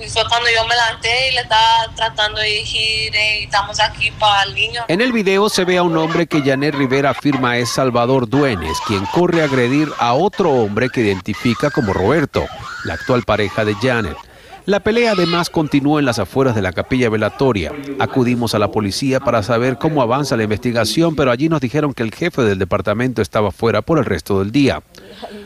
y 0.00 0.08
fue 0.08 0.22
cuando 0.28 0.48
yo 0.54 0.66
me 0.66 0.74
levanté 0.74 1.28
y 1.28 1.34
le 1.34 1.40
estaba 1.40 1.88
tratando 1.94 2.40
de 2.40 2.48
decir, 2.48 3.14
estamos 3.14 3.78
aquí 3.80 4.10
para 4.12 4.44
el 4.44 4.54
niño. 4.54 4.84
En 4.88 5.00
el 5.00 5.12
video 5.12 5.48
se 5.48 5.64
ve 5.64 5.78
a 5.78 5.82
un 5.82 5.96
hombre 5.96 6.26
que 6.26 6.42
Janet 6.42 6.74
Rivera 6.74 7.10
afirma 7.10 7.58
es 7.58 7.70
Salvador 7.70 8.28
Duenes, 8.28 8.78
quien 8.86 9.04
corre 9.06 9.42
a 9.42 9.44
agredir 9.44 9.88
a 9.98 10.14
otro 10.14 10.50
hombre 10.50 10.88
que 10.88 11.00
identifica 11.00 11.70
como 11.70 11.92
Roberto, 11.92 12.46
la 12.84 12.94
actual 12.94 13.22
pareja 13.22 13.64
de 13.64 13.74
Janet. 13.74 14.16
La 14.64 14.78
pelea 14.78 15.12
además 15.12 15.50
continuó 15.50 15.98
en 15.98 16.04
las 16.04 16.20
afueras 16.20 16.54
de 16.54 16.62
la 16.62 16.72
capilla 16.72 17.10
velatoria. 17.10 17.72
Acudimos 17.98 18.54
a 18.54 18.60
la 18.60 18.70
policía 18.70 19.18
para 19.18 19.42
saber 19.42 19.76
cómo 19.76 20.02
avanza 20.02 20.36
la 20.36 20.44
investigación, 20.44 21.16
pero 21.16 21.32
allí 21.32 21.48
nos 21.48 21.60
dijeron 21.60 21.92
que 21.94 22.04
el 22.04 22.14
jefe 22.14 22.42
del 22.42 22.60
departamento 22.60 23.22
estaba 23.22 23.50
fuera 23.50 23.82
por 23.82 23.98
el 23.98 24.04
resto 24.04 24.38
del 24.38 24.52
día. 24.52 24.80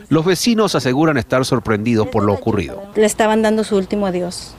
Los 0.09 0.23
vecinos 0.23 0.75
aseguran 0.75 1.17
estar 1.17 1.45
sorprendidos 1.45 2.07
por 2.09 2.23
lo 2.23 2.33
ocurrido. 2.33 2.83
Le 2.95 3.07
estaban 3.07 3.41
dando 3.41 3.63
su 3.63 3.75
último 3.75 4.05
adiós. 4.05 4.53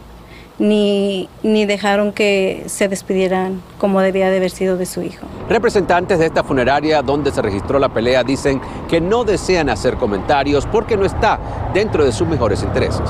Ni, 0.59 1.29
ni, 1.45 1.65
dejaron 1.65 2.11
que 2.11 2.65
se 2.67 2.89
despidieran 2.89 3.63
como 3.79 4.01
debía 4.01 4.29
de 4.29 4.39
haber 4.39 4.51
sido 4.51 4.77
de 4.77 4.87
su 4.87 5.03
hijo. 5.03 5.25
Representantes 5.49 6.19
de 6.19 6.27
esta 6.27 6.43
funeraria 6.43 7.01
donde 7.01 7.31
se 7.31 7.41
registró 7.43 7.79
la 7.79 7.91
pelea 7.91 8.25
dicen 8.25 8.61
que 8.89 9.01
no 9.01 9.23
desean 9.23 9.71
hacer 9.71 9.95
comentarios 9.95 10.67
porque 10.67 10.97
no 10.97 11.05
está 11.05 11.39
dentro 11.73 12.05
de 12.05 12.11
sus 12.11 12.27
mejores 12.27 12.65
intereses. 12.65 13.09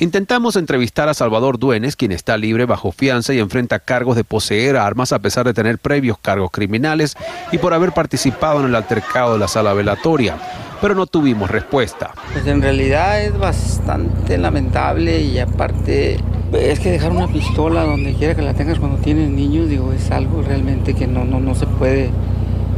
Intentamos 0.00 0.56
entrevistar 0.56 1.10
a 1.10 1.14
Salvador 1.14 1.58
Duenes, 1.58 1.94
quien 1.94 2.10
está 2.10 2.38
libre 2.38 2.64
bajo 2.64 2.90
fianza 2.90 3.34
y 3.34 3.38
enfrenta 3.38 3.80
cargos 3.80 4.16
de 4.16 4.24
poseer 4.24 4.78
armas 4.78 5.12
a 5.12 5.18
pesar 5.18 5.44
de 5.44 5.52
tener 5.52 5.76
previos 5.76 6.16
cargos 6.16 6.50
criminales 6.50 7.18
y 7.52 7.58
por 7.58 7.74
haber 7.74 7.92
participado 7.92 8.60
en 8.60 8.66
el 8.68 8.74
altercado 8.76 9.34
de 9.34 9.38
la 9.38 9.46
sala 9.46 9.74
velatoria, 9.74 10.38
pero 10.80 10.94
no 10.94 11.04
tuvimos 11.04 11.50
respuesta. 11.50 12.12
Pues 12.32 12.46
en 12.46 12.62
realidad 12.62 13.20
es 13.20 13.38
bastante 13.38 14.38
lamentable 14.38 15.20
y 15.20 15.38
aparte 15.38 16.18
Es 16.50 16.80
que 16.80 16.92
dejar 16.92 17.12
una 17.12 17.28
pistola 17.28 17.84
donde 17.84 18.14
quiera 18.14 18.34
que 18.34 18.40
la 18.40 18.54
tengas 18.54 18.78
cuando 18.78 18.96
tienes 19.02 19.28
niños, 19.28 19.68
digo, 19.68 19.92
es 19.92 20.10
algo 20.10 20.40
realmente 20.40 20.94
que 20.94 21.06
no, 21.06 21.26
no, 21.26 21.40
no 21.40 21.54
se 21.54 21.66
puede 21.66 22.10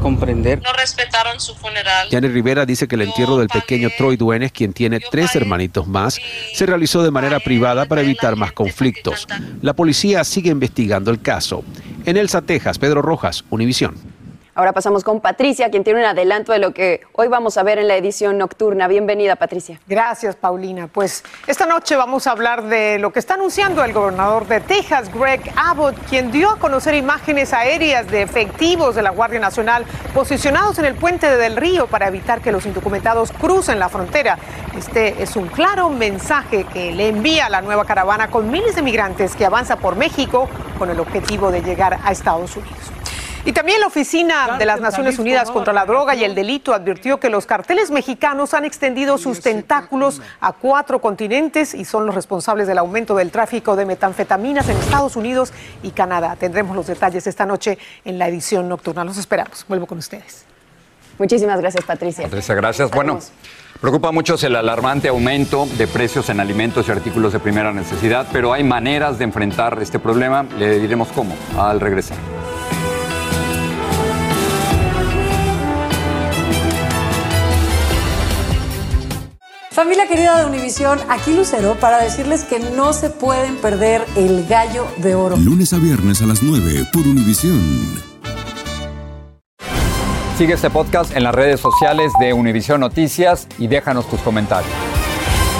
comprender. 0.02 0.60
No 0.62 0.72
respetaron 0.72 1.40
su 1.40 1.54
funeral. 1.54 2.08
Janet 2.10 2.32
Rivera 2.32 2.66
dice 2.66 2.88
que 2.88 2.96
el 2.96 3.02
entierro 3.02 3.38
del 3.38 3.48
pequeño 3.48 3.88
Troy 3.96 4.16
Duenes, 4.16 4.52
quien 4.52 4.72
tiene 4.72 5.00
tres 5.00 5.34
hermanitos 5.36 5.86
más, 5.86 6.18
se 6.52 6.66
realizó 6.66 7.02
de 7.02 7.10
manera 7.10 7.40
privada 7.40 7.86
para 7.86 8.02
evitar 8.02 8.36
más 8.36 8.52
conflictos. 8.52 9.26
La 9.62 9.74
policía 9.74 10.24
sigue 10.24 10.50
investigando 10.50 11.10
el 11.10 11.22
caso. 11.22 11.64
En 12.04 12.16
Elsa, 12.16 12.42
Texas, 12.42 12.78
Pedro 12.78 13.00
Rojas, 13.00 13.44
Univisión. 13.50 13.94
Ahora 14.54 14.74
pasamos 14.74 15.02
con 15.02 15.22
Patricia, 15.22 15.70
quien 15.70 15.82
tiene 15.82 16.00
un 16.00 16.04
adelanto 16.04 16.52
de 16.52 16.58
lo 16.58 16.74
que 16.74 17.00
hoy 17.12 17.26
vamos 17.28 17.56
a 17.56 17.62
ver 17.62 17.78
en 17.78 17.88
la 17.88 17.96
edición 17.96 18.36
nocturna. 18.36 18.86
Bienvenida, 18.86 19.34
Patricia. 19.34 19.80
Gracias, 19.86 20.36
Paulina. 20.36 20.88
Pues 20.88 21.24
esta 21.46 21.64
noche 21.64 21.96
vamos 21.96 22.26
a 22.26 22.32
hablar 22.32 22.64
de 22.64 22.98
lo 22.98 23.14
que 23.14 23.18
está 23.18 23.32
anunciando 23.34 23.82
el 23.82 23.94
gobernador 23.94 24.46
de 24.46 24.60
Texas, 24.60 25.10
Greg 25.10 25.40
Abbott, 25.56 25.96
quien 26.06 26.30
dio 26.30 26.50
a 26.50 26.58
conocer 26.58 26.94
imágenes 26.94 27.54
aéreas 27.54 28.10
de 28.10 28.20
efectivos 28.20 28.94
de 28.94 29.00
la 29.00 29.08
Guardia 29.08 29.40
Nacional 29.40 29.86
posicionados 30.12 30.78
en 30.78 30.84
el 30.84 30.96
puente 30.96 31.34
Del 31.34 31.56
Río 31.56 31.86
para 31.86 32.08
evitar 32.08 32.42
que 32.42 32.52
los 32.52 32.66
indocumentados 32.66 33.32
crucen 33.32 33.78
la 33.78 33.88
frontera. 33.88 34.36
Este 34.76 35.22
es 35.22 35.34
un 35.34 35.46
claro 35.48 35.88
mensaje 35.88 36.64
que 36.64 36.92
le 36.92 37.08
envía 37.08 37.46
a 37.46 37.50
la 37.50 37.62
nueva 37.62 37.86
caravana 37.86 38.28
con 38.28 38.50
miles 38.50 38.76
de 38.76 38.82
migrantes 38.82 39.34
que 39.34 39.46
avanza 39.46 39.76
por 39.76 39.96
México 39.96 40.46
con 40.78 40.90
el 40.90 41.00
objetivo 41.00 41.50
de 41.50 41.62
llegar 41.62 42.00
a 42.04 42.12
Estados 42.12 42.54
Unidos. 42.54 42.92
Y 43.44 43.52
también 43.52 43.80
la 43.80 43.88
Oficina 43.88 44.56
de 44.56 44.64
las 44.64 44.80
Naciones 44.80 45.18
Unidas 45.18 45.50
contra 45.50 45.72
la 45.72 45.84
Droga 45.84 46.14
y 46.14 46.22
el 46.22 46.34
Delito 46.34 46.72
advirtió 46.74 47.18
que 47.18 47.28
los 47.28 47.44
carteles 47.44 47.90
mexicanos 47.90 48.54
han 48.54 48.64
extendido 48.64 49.18
sus 49.18 49.40
tentáculos 49.40 50.22
a 50.40 50.52
cuatro 50.52 51.00
continentes 51.00 51.74
y 51.74 51.84
son 51.84 52.06
los 52.06 52.14
responsables 52.14 52.68
del 52.68 52.78
aumento 52.78 53.16
del 53.16 53.32
tráfico 53.32 53.74
de 53.74 53.84
metanfetaminas 53.84 54.68
en 54.68 54.76
Estados 54.76 55.16
Unidos 55.16 55.52
y 55.82 55.90
Canadá. 55.90 56.36
Tendremos 56.38 56.76
los 56.76 56.86
detalles 56.86 57.26
esta 57.26 57.44
noche 57.44 57.78
en 58.04 58.16
la 58.16 58.28
edición 58.28 58.68
nocturna. 58.68 59.04
Los 59.04 59.18
esperamos. 59.18 59.64
Vuelvo 59.66 59.86
con 59.86 59.98
ustedes. 59.98 60.44
Muchísimas 61.18 61.60
gracias, 61.60 61.84
Patricia. 61.84 62.24
Patricia, 62.24 62.54
gracias. 62.54 62.90
Bueno, 62.92 63.18
preocupa 63.80 64.12
mucho 64.12 64.36
el 64.40 64.54
alarmante 64.54 65.08
aumento 65.08 65.66
de 65.78 65.88
precios 65.88 66.28
en 66.30 66.38
alimentos 66.38 66.86
y 66.86 66.92
artículos 66.92 67.32
de 67.32 67.40
primera 67.40 67.72
necesidad, 67.72 68.28
pero 68.32 68.52
hay 68.52 68.62
maneras 68.62 69.18
de 69.18 69.24
enfrentar 69.24 69.78
este 69.82 69.98
problema. 69.98 70.44
Le 70.58 70.78
diremos 70.78 71.08
cómo 71.08 71.34
al 71.58 71.80
regresar. 71.80 72.16
Familia 79.72 80.06
querida 80.06 80.38
de 80.38 80.44
Univisión, 80.44 80.98
aquí 81.08 81.32
Lucero 81.34 81.76
para 81.80 81.96
decirles 81.96 82.44
que 82.44 82.58
no 82.58 82.92
se 82.92 83.08
pueden 83.08 83.56
perder 83.56 84.04
el 84.16 84.46
gallo 84.46 84.86
de 84.98 85.14
oro. 85.14 85.36
Lunes 85.38 85.72
a 85.72 85.78
viernes 85.78 86.20
a 86.20 86.26
las 86.26 86.42
9 86.42 86.88
por 86.92 87.06
Univisión. 87.06 87.62
Sigue 90.36 90.52
este 90.52 90.68
podcast 90.68 91.16
en 91.16 91.22
las 91.22 91.34
redes 91.34 91.58
sociales 91.58 92.12
de 92.20 92.34
Univisión 92.34 92.80
Noticias 92.80 93.48
y 93.58 93.66
déjanos 93.66 94.06
tus 94.10 94.20
comentarios. 94.20 94.91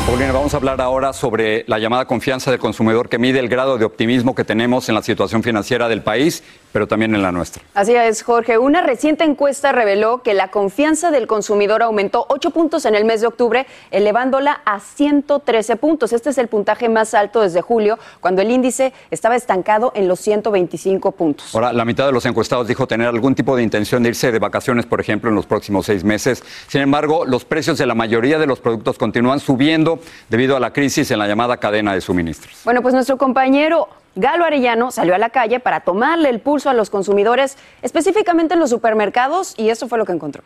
Paulina, 0.06 0.32
vamos 0.32 0.52
a 0.52 0.56
hablar 0.56 0.80
ahora 0.80 1.12
sobre 1.12 1.64
la 1.68 1.78
llamada 1.78 2.06
confianza 2.06 2.50
del 2.50 2.58
consumidor 2.58 3.08
que 3.08 3.18
mide 3.18 3.38
el 3.38 3.48
grado 3.48 3.78
de 3.78 3.84
optimismo 3.84 4.34
que 4.34 4.42
tenemos 4.42 4.88
en 4.88 4.96
la 4.96 5.02
situación 5.02 5.44
financiera 5.44 5.88
del 5.88 6.02
país, 6.02 6.42
pero 6.72 6.88
también 6.88 7.14
en 7.14 7.22
la 7.22 7.30
nuestra. 7.30 7.62
Así 7.72 7.94
es, 7.94 8.22
Jorge. 8.22 8.58
Una 8.58 8.82
reciente 8.82 9.22
encuesta 9.22 9.70
reveló 9.70 10.22
que 10.22 10.34
la 10.34 10.48
confianza 10.48 11.12
del 11.12 11.28
consumidor 11.28 11.82
aumentó 11.82 12.26
8 12.28 12.50
puntos 12.50 12.84
en 12.84 12.96
el 12.96 13.04
mes 13.04 13.20
de 13.20 13.28
octubre, 13.28 13.66
elevándola 13.92 14.60
a 14.64 14.80
113 14.80 15.76
puntos. 15.76 16.12
Este 16.12 16.30
es 16.30 16.38
el 16.38 16.48
puntaje 16.48 16.88
más 16.88 17.14
alto 17.14 17.40
desde 17.40 17.62
julio, 17.62 17.98
cuando 18.20 18.42
el 18.42 18.50
índice 18.50 18.92
estaba 19.12 19.36
estancado 19.36 19.92
en 19.94 20.08
los 20.08 20.18
125 20.18 21.12
puntos. 21.12 21.54
Ahora, 21.54 21.72
la 21.72 21.84
mitad 21.84 22.06
de 22.06 22.12
los 22.12 22.26
encuestados 22.26 22.66
dijo 22.66 22.88
tener 22.88 23.06
algún 23.06 23.36
tipo 23.36 23.54
de 23.54 23.62
intención 23.62 24.02
de 24.02 24.08
irse 24.08 24.32
de 24.32 24.40
vacaciones, 24.40 24.84
por 24.84 25.00
ejemplo, 25.00 25.30
en 25.30 25.36
los 25.36 25.46
próximos 25.46 25.86
seis 25.86 26.02
meses. 26.02 26.42
Sin 26.66 26.80
embargo, 26.80 27.24
los 27.24 27.44
precios 27.44 27.78
de 27.78 27.86
la 27.86 27.94
mayoría 27.94 28.38
de 28.40 28.46
los 28.48 28.58
productos 28.58 28.98
continúan 28.98 29.38
subiendo 29.38 29.91
debido 30.28 30.56
a 30.56 30.60
la 30.60 30.72
crisis 30.72 31.10
en 31.10 31.18
la 31.18 31.26
llamada 31.26 31.56
cadena 31.56 31.94
de 31.94 32.00
suministros. 32.00 32.60
Bueno, 32.64 32.82
pues 32.82 32.94
nuestro 32.94 33.18
compañero 33.18 33.88
Galo 34.14 34.44
Arellano 34.44 34.90
salió 34.90 35.14
a 35.14 35.18
la 35.18 35.30
calle 35.30 35.58
para 35.58 35.80
tomarle 35.80 36.28
el 36.28 36.40
pulso 36.40 36.68
a 36.68 36.74
los 36.74 36.90
consumidores, 36.90 37.56
específicamente 37.80 38.54
en 38.54 38.60
los 38.60 38.70
supermercados, 38.70 39.54
y 39.56 39.70
eso 39.70 39.88
fue 39.88 39.98
lo 39.98 40.04
que 40.04 40.12
encontró. 40.12 40.42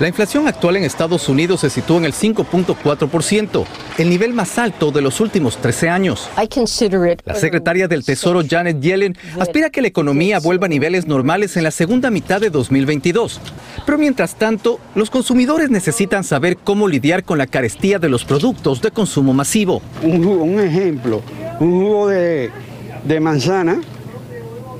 La 0.00 0.08
inflación 0.08 0.48
actual 0.48 0.76
en 0.76 0.84
Estados 0.84 1.28
Unidos 1.28 1.60
se 1.60 1.68
sitúa 1.68 1.98
en 1.98 2.06
el 2.06 2.14
5.4%, 2.14 3.66
el 3.98 4.08
nivel 4.08 4.32
más 4.32 4.56
alto 4.56 4.90
de 4.92 5.02
los 5.02 5.20
últimos 5.20 5.58
13 5.58 5.90
años. 5.90 6.26
La 7.26 7.34
secretaria 7.34 7.86
del 7.86 8.02
Tesoro 8.02 8.40
Janet 8.48 8.80
Yellen 8.80 9.14
aspira 9.38 9.66
a 9.66 9.70
que 9.70 9.82
la 9.82 9.88
economía 9.88 10.38
vuelva 10.38 10.64
a 10.64 10.68
niveles 10.70 11.06
normales 11.06 11.58
en 11.58 11.64
la 11.64 11.70
segunda 11.70 12.10
mitad 12.10 12.40
de 12.40 12.48
2022. 12.48 13.42
Pero 13.84 13.98
mientras 13.98 14.36
tanto, 14.36 14.80
los 14.94 15.10
consumidores 15.10 15.68
necesitan 15.68 16.24
saber 16.24 16.56
cómo 16.56 16.88
lidiar 16.88 17.22
con 17.22 17.36
la 17.36 17.46
carestía 17.46 17.98
de 17.98 18.08
los 18.08 18.24
productos 18.24 18.80
de 18.80 18.92
consumo 18.92 19.34
masivo. 19.34 19.82
Un, 20.02 20.60
ejemplo, 20.60 21.20
un 21.60 21.78
jugo 21.78 22.08
de, 22.08 22.50
de 23.04 23.20
manzana 23.20 23.78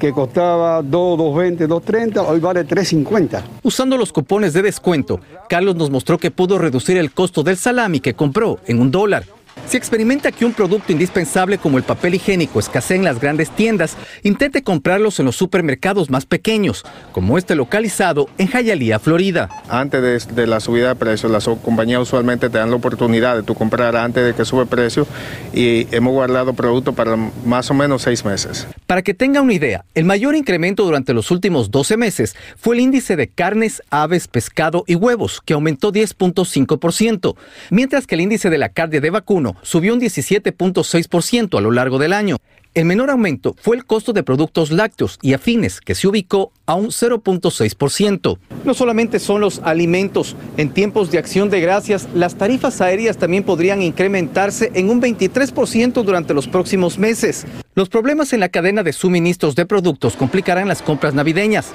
que 0.01 0.13
costaba 0.13 0.83
2, 0.83 1.19
2.20, 1.21 1.69
2.30, 1.69 2.25
hoy 2.27 2.41
vale 2.41 2.67
3.50. 2.67 3.43
Usando 3.63 3.97
los 3.97 4.13
cupones 4.13 4.53
de 4.53 4.63
descuento, 4.63 5.21
Carlos 5.49 5.77
nos 5.77 5.91
mostró 5.91 6.19
que 6.19 6.33
pudo 6.33 6.59
reducir 6.59 6.97
el 6.97 7.13
costo 7.13 7.45
del 7.45 7.57
salami 7.57 8.01
que 8.01 8.15
compró 8.15 8.59
en 8.67 8.81
un 8.81 8.91
dólar. 8.91 9.25
Si 9.71 9.77
experimenta 9.77 10.33
que 10.33 10.45
un 10.45 10.53
producto 10.53 10.91
indispensable 10.91 11.57
como 11.57 11.79
el 11.79 11.85
papel 11.85 12.17
higiénico 12.17 12.59
escasea 12.59 12.97
en 12.97 13.05
las 13.05 13.21
grandes 13.21 13.51
tiendas, 13.51 13.97
intente 14.25 14.65
comprarlos 14.65 15.21
en 15.21 15.27
los 15.27 15.37
supermercados 15.37 16.11
más 16.11 16.27
pequeños, 16.27 16.85
como 17.13 17.39
este 17.39 17.55
localizado 17.55 18.29
en 18.37 18.49
Hialeah, 18.49 18.99
Florida. 18.99 19.49
Antes 19.69 20.27
de, 20.27 20.35
de 20.35 20.49
la 20.49 20.59
subida 20.59 20.89
de 20.89 20.97
precios, 20.97 21.31
las 21.31 21.49
compañías 21.63 22.01
usualmente 22.01 22.51
te 22.51 22.59
dan 22.59 22.71
la 22.71 22.75
oportunidad 22.79 23.37
de 23.37 23.45
tú 23.45 23.55
comprar 23.55 23.95
antes 23.95 24.25
de 24.25 24.35
que 24.35 24.45
sube 24.45 24.63
el 24.63 24.67
precio 24.67 25.07
y 25.55 25.87
hemos 25.93 26.15
guardado 26.15 26.53
productos 26.53 26.93
para 26.97 27.15
más 27.15 27.71
o 27.71 27.75
menos 27.75 28.03
seis 28.03 28.25
meses. 28.25 28.67
Para 28.89 29.03
que 29.03 29.15
tenga 29.15 29.41
una 29.41 29.55
idea, 29.55 29.85
el 29.95 30.05
mayor 30.05 30.35
incremento 30.35 30.83
durante 30.83 31.15
los 31.15 31.31
últimos 31.31 31.71
12 31.71 31.97
meses 31.97 32.35
fue 32.57 32.75
el 32.75 32.81
índice 32.81 33.15
de 33.15 33.29
carnes, 33.29 33.85
aves, 33.91 34.27
pescado 34.27 34.83
y 34.89 34.97
huevos, 34.97 35.41
que 35.41 35.55
aumentó 35.55 35.93
10.5%, 35.93 37.37
mientras 37.71 38.09
que 38.09 38.17
el 38.17 38.23
índice 38.23 38.51
de 38.51 38.59
la 38.59 38.71
carne 38.71 39.01
de 39.01 39.11
vacuno 39.11 39.60
subió 39.63 39.95
un 39.95 40.01
17.6% 40.01 41.59
a 41.59 41.61
lo 41.61 41.71
largo 41.71 41.99
del 41.99 42.13
año. 42.13 42.37
El 42.73 42.85
menor 42.85 43.11
aumento 43.11 43.57
fue 43.61 43.77
el 43.77 43.85
costo 43.85 44.13
de 44.13 44.23
productos 44.23 44.71
lácteos 44.71 45.19
y 45.23 45.33
afines, 45.33 45.81
que 45.81 45.97
se 45.97 46.07
ubicó 46.07 46.53
a 46.67 46.77
un 46.77 46.91
0.6%. 46.91 48.39
No 48.65 48.75
solamente 48.75 49.19
son 49.19 49.41
los 49.41 49.59
alimentos. 49.65 50.37
En 50.57 50.71
tiempos 50.71 51.11
de 51.11 51.19
acción 51.19 51.51
de 51.51 51.61
gracias, 51.61 52.07
las 52.15 52.37
tarifas 52.37 52.81
aéreas 52.81 53.17
también 53.17 53.43
podrían 53.43 53.83
incrementarse 53.83 54.71
en 54.75 54.89
un 54.89 55.03
23% 55.03 56.05
durante 56.05 56.33
los 56.33 56.47
próximos 56.47 56.97
meses. 56.97 57.45
Los 57.75 57.89
problemas 57.89 58.33
en 58.33 58.39
la 58.39 58.51
cadena 58.51 58.85
de 58.85 58.93
suministros 58.93 59.57
de 59.57 59.67
productos 59.67 60.15
complicarán 60.15 60.69
las 60.69 60.81
compras 60.81 61.13
navideñas. 61.13 61.73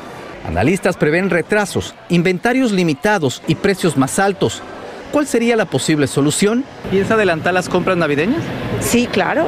Analistas 0.47 0.95
prevén 0.95 1.29
retrasos, 1.29 1.93
inventarios 2.07 2.71
limitados 2.71 3.41
y 3.47 3.55
precios 3.55 3.97
más 3.97 4.17
altos. 4.17 4.61
¿Cuál 5.11 5.27
sería 5.27 5.55
la 5.55 5.65
posible 5.65 6.07
solución? 6.07 6.63
¿Piensa 6.91 7.13
adelantar 7.13 7.53
las 7.53 7.69
compras 7.69 7.97
navideñas? 7.97 8.41
Sí, 8.81 9.07
claro. 9.07 9.45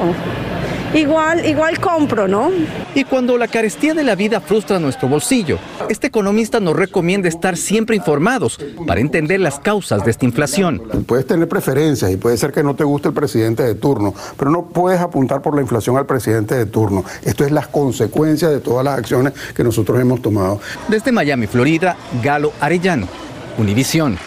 Igual, 0.93 1.46
igual 1.46 1.80
compro, 1.80 2.30
¿no? 2.30 2.50
Y 2.96 3.04
cuando 3.04 3.38
la 3.38 3.50
carestía 3.50 3.93
de 3.93 4.04
la 4.04 4.15
vida 4.15 4.39
frustra 4.39 4.80
nuestro 4.80 5.10
bolsillo, 5.10 5.60
este 5.89 6.08
economista 6.08 6.62
nos 6.62 6.78
recomienda 6.78 7.28
estar 7.28 7.58
siempre 7.58 7.98
informados 7.98 8.58
para 8.88 9.02
entender 9.02 9.41
las 9.41 9.60
causas 9.60 10.06
de 10.06 10.12
esta 10.12 10.26
inflación. 10.26 10.82
Puedes 11.06 11.28
tener 11.28 11.48
preferencias 11.50 12.10
y 12.10 12.17
puede 12.17 12.38
ser 12.38 12.54
que 12.54 12.63
no 12.63 12.74
te 12.76 12.86
guste 12.86 13.10
el 13.10 13.13
presidente 13.13 13.63
de 13.63 13.76
turno, 13.76 14.13
pero 14.38 14.50
no 14.50 14.67
puedes 14.67 15.02
apuntar 15.02 15.41
por 15.41 15.56
la 15.56 15.62
inflación 15.62 15.98
al 15.98 16.06
presidente 16.06 16.56
de 16.56 16.65
turno. 16.65 17.04
Esto 17.24 17.43
es 17.43 17.52
las 17.52 17.67
consecuencias 17.67 18.50
de 18.52 18.62
todas 18.62 18.86
las 18.86 18.98
acciones 18.98 19.34
que 19.54 19.63
nosotros 19.65 20.00
hemos 20.00 20.22
tomado. 20.22 20.62
Desde 20.88 21.12
Miami, 21.12 21.48
Florida, 21.48 21.98
Galo 22.24 22.54
Arellano, 22.62 23.08
Univisión. 23.58 24.17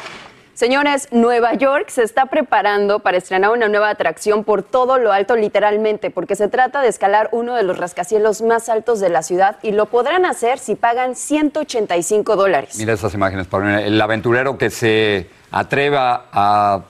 Señores, 0.61 1.09
Nueva 1.11 1.55
York 1.55 1.89
se 1.89 2.03
está 2.03 2.27
preparando 2.27 2.99
para 2.99 3.17
estrenar 3.17 3.51
una 3.51 3.67
nueva 3.69 3.89
atracción 3.89 4.45
por 4.45 4.63
todo 4.63 4.99
lo 4.99 5.11
alto, 5.11 5.35
literalmente, 5.35 6.11
porque 6.11 6.37
se 6.37 6.49
trata 6.49 6.83
de 6.83 6.89
escalar 6.89 7.31
uno 7.33 7.55
de 7.55 7.63
los 7.63 7.79
rascacielos 7.79 8.43
más 8.43 8.69
altos 8.69 9.01
de 9.01 9.09
la 9.09 9.23
ciudad 9.23 9.57
y 9.63 9.73
lo 9.73 9.87
podrán 9.87 10.27
hacer 10.27 10.59
si 10.59 10.75
pagan 10.75 11.15
185 11.15 12.37
dólares. 12.37 12.77
Mira 12.77 12.93
esas 12.93 13.15
imágenes, 13.15 13.47
Paulina. 13.47 13.81
El 13.81 13.99
aventurero 13.99 14.59
que 14.59 14.69
se 14.69 15.31
atreva 15.51 16.27
a, 16.31 16.83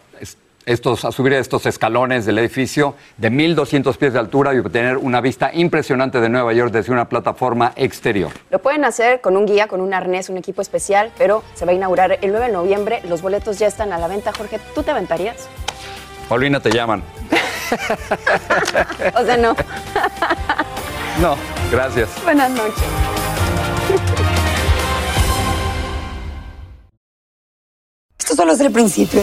estos, 0.71 1.05
a 1.05 1.11
subir 1.11 1.33
estos 1.33 1.67
escalones 1.67 2.25
del 2.25 2.39
edificio 2.39 2.95
de 3.17 3.31
1.200 3.31 3.97
pies 3.97 4.13
de 4.13 4.21
altura 4.21 4.55
y 4.55 4.59
obtener 4.59 4.97
una 4.97 5.21
vista 5.21 5.51
impresionante 5.53 6.21
de 6.21 6.29
Nueva 6.29 6.53
York 6.53 6.73
desde 6.73 6.93
una 6.93 7.09
plataforma 7.09 7.73
exterior. 7.75 8.31
Lo 8.51 8.61
pueden 8.61 8.85
hacer 8.85 9.21
con 9.21 9.37
un 9.37 9.47
guía, 9.47 9.67
con 9.67 9.81
un 9.81 9.93
arnés, 9.93 10.29
un 10.29 10.37
equipo 10.37 10.63
especial, 10.63 11.11
pero 11.19 11.43
se 11.55 11.65
va 11.65 11.73
a 11.73 11.75
inaugurar 11.75 12.19
el 12.23 12.31
9 12.31 12.47
de 12.47 12.53
noviembre. 12.53 13.03
Los 13.09 13.21
boletos 13.21 13.59
ya 13.59 13.67
están 13.67 13.93
a 13.93 13.99
la 13.99 14.07
venta. 14.07 14.33
Jorge, 14.33 14.61
¿tú 14.75 14.85
te 14.85 14.93
aventarías? 14.93 15.49
Paulina, 16.29 16.61
te 16.61 16.71
llaman. 16.71 17.03
o 19.17 19.25
sea, 19.25 19.37
no. 19.37 19.57
No, 21.21 21.37
gracias. 21.71 22.09
Buenas 22.25 22.51
noches. 22.53 22.83
Esto 28.19 28.35
solo 28.37 28.53
es 28.53 28.61
el 28.61 28.73
principio. 28.73 29.23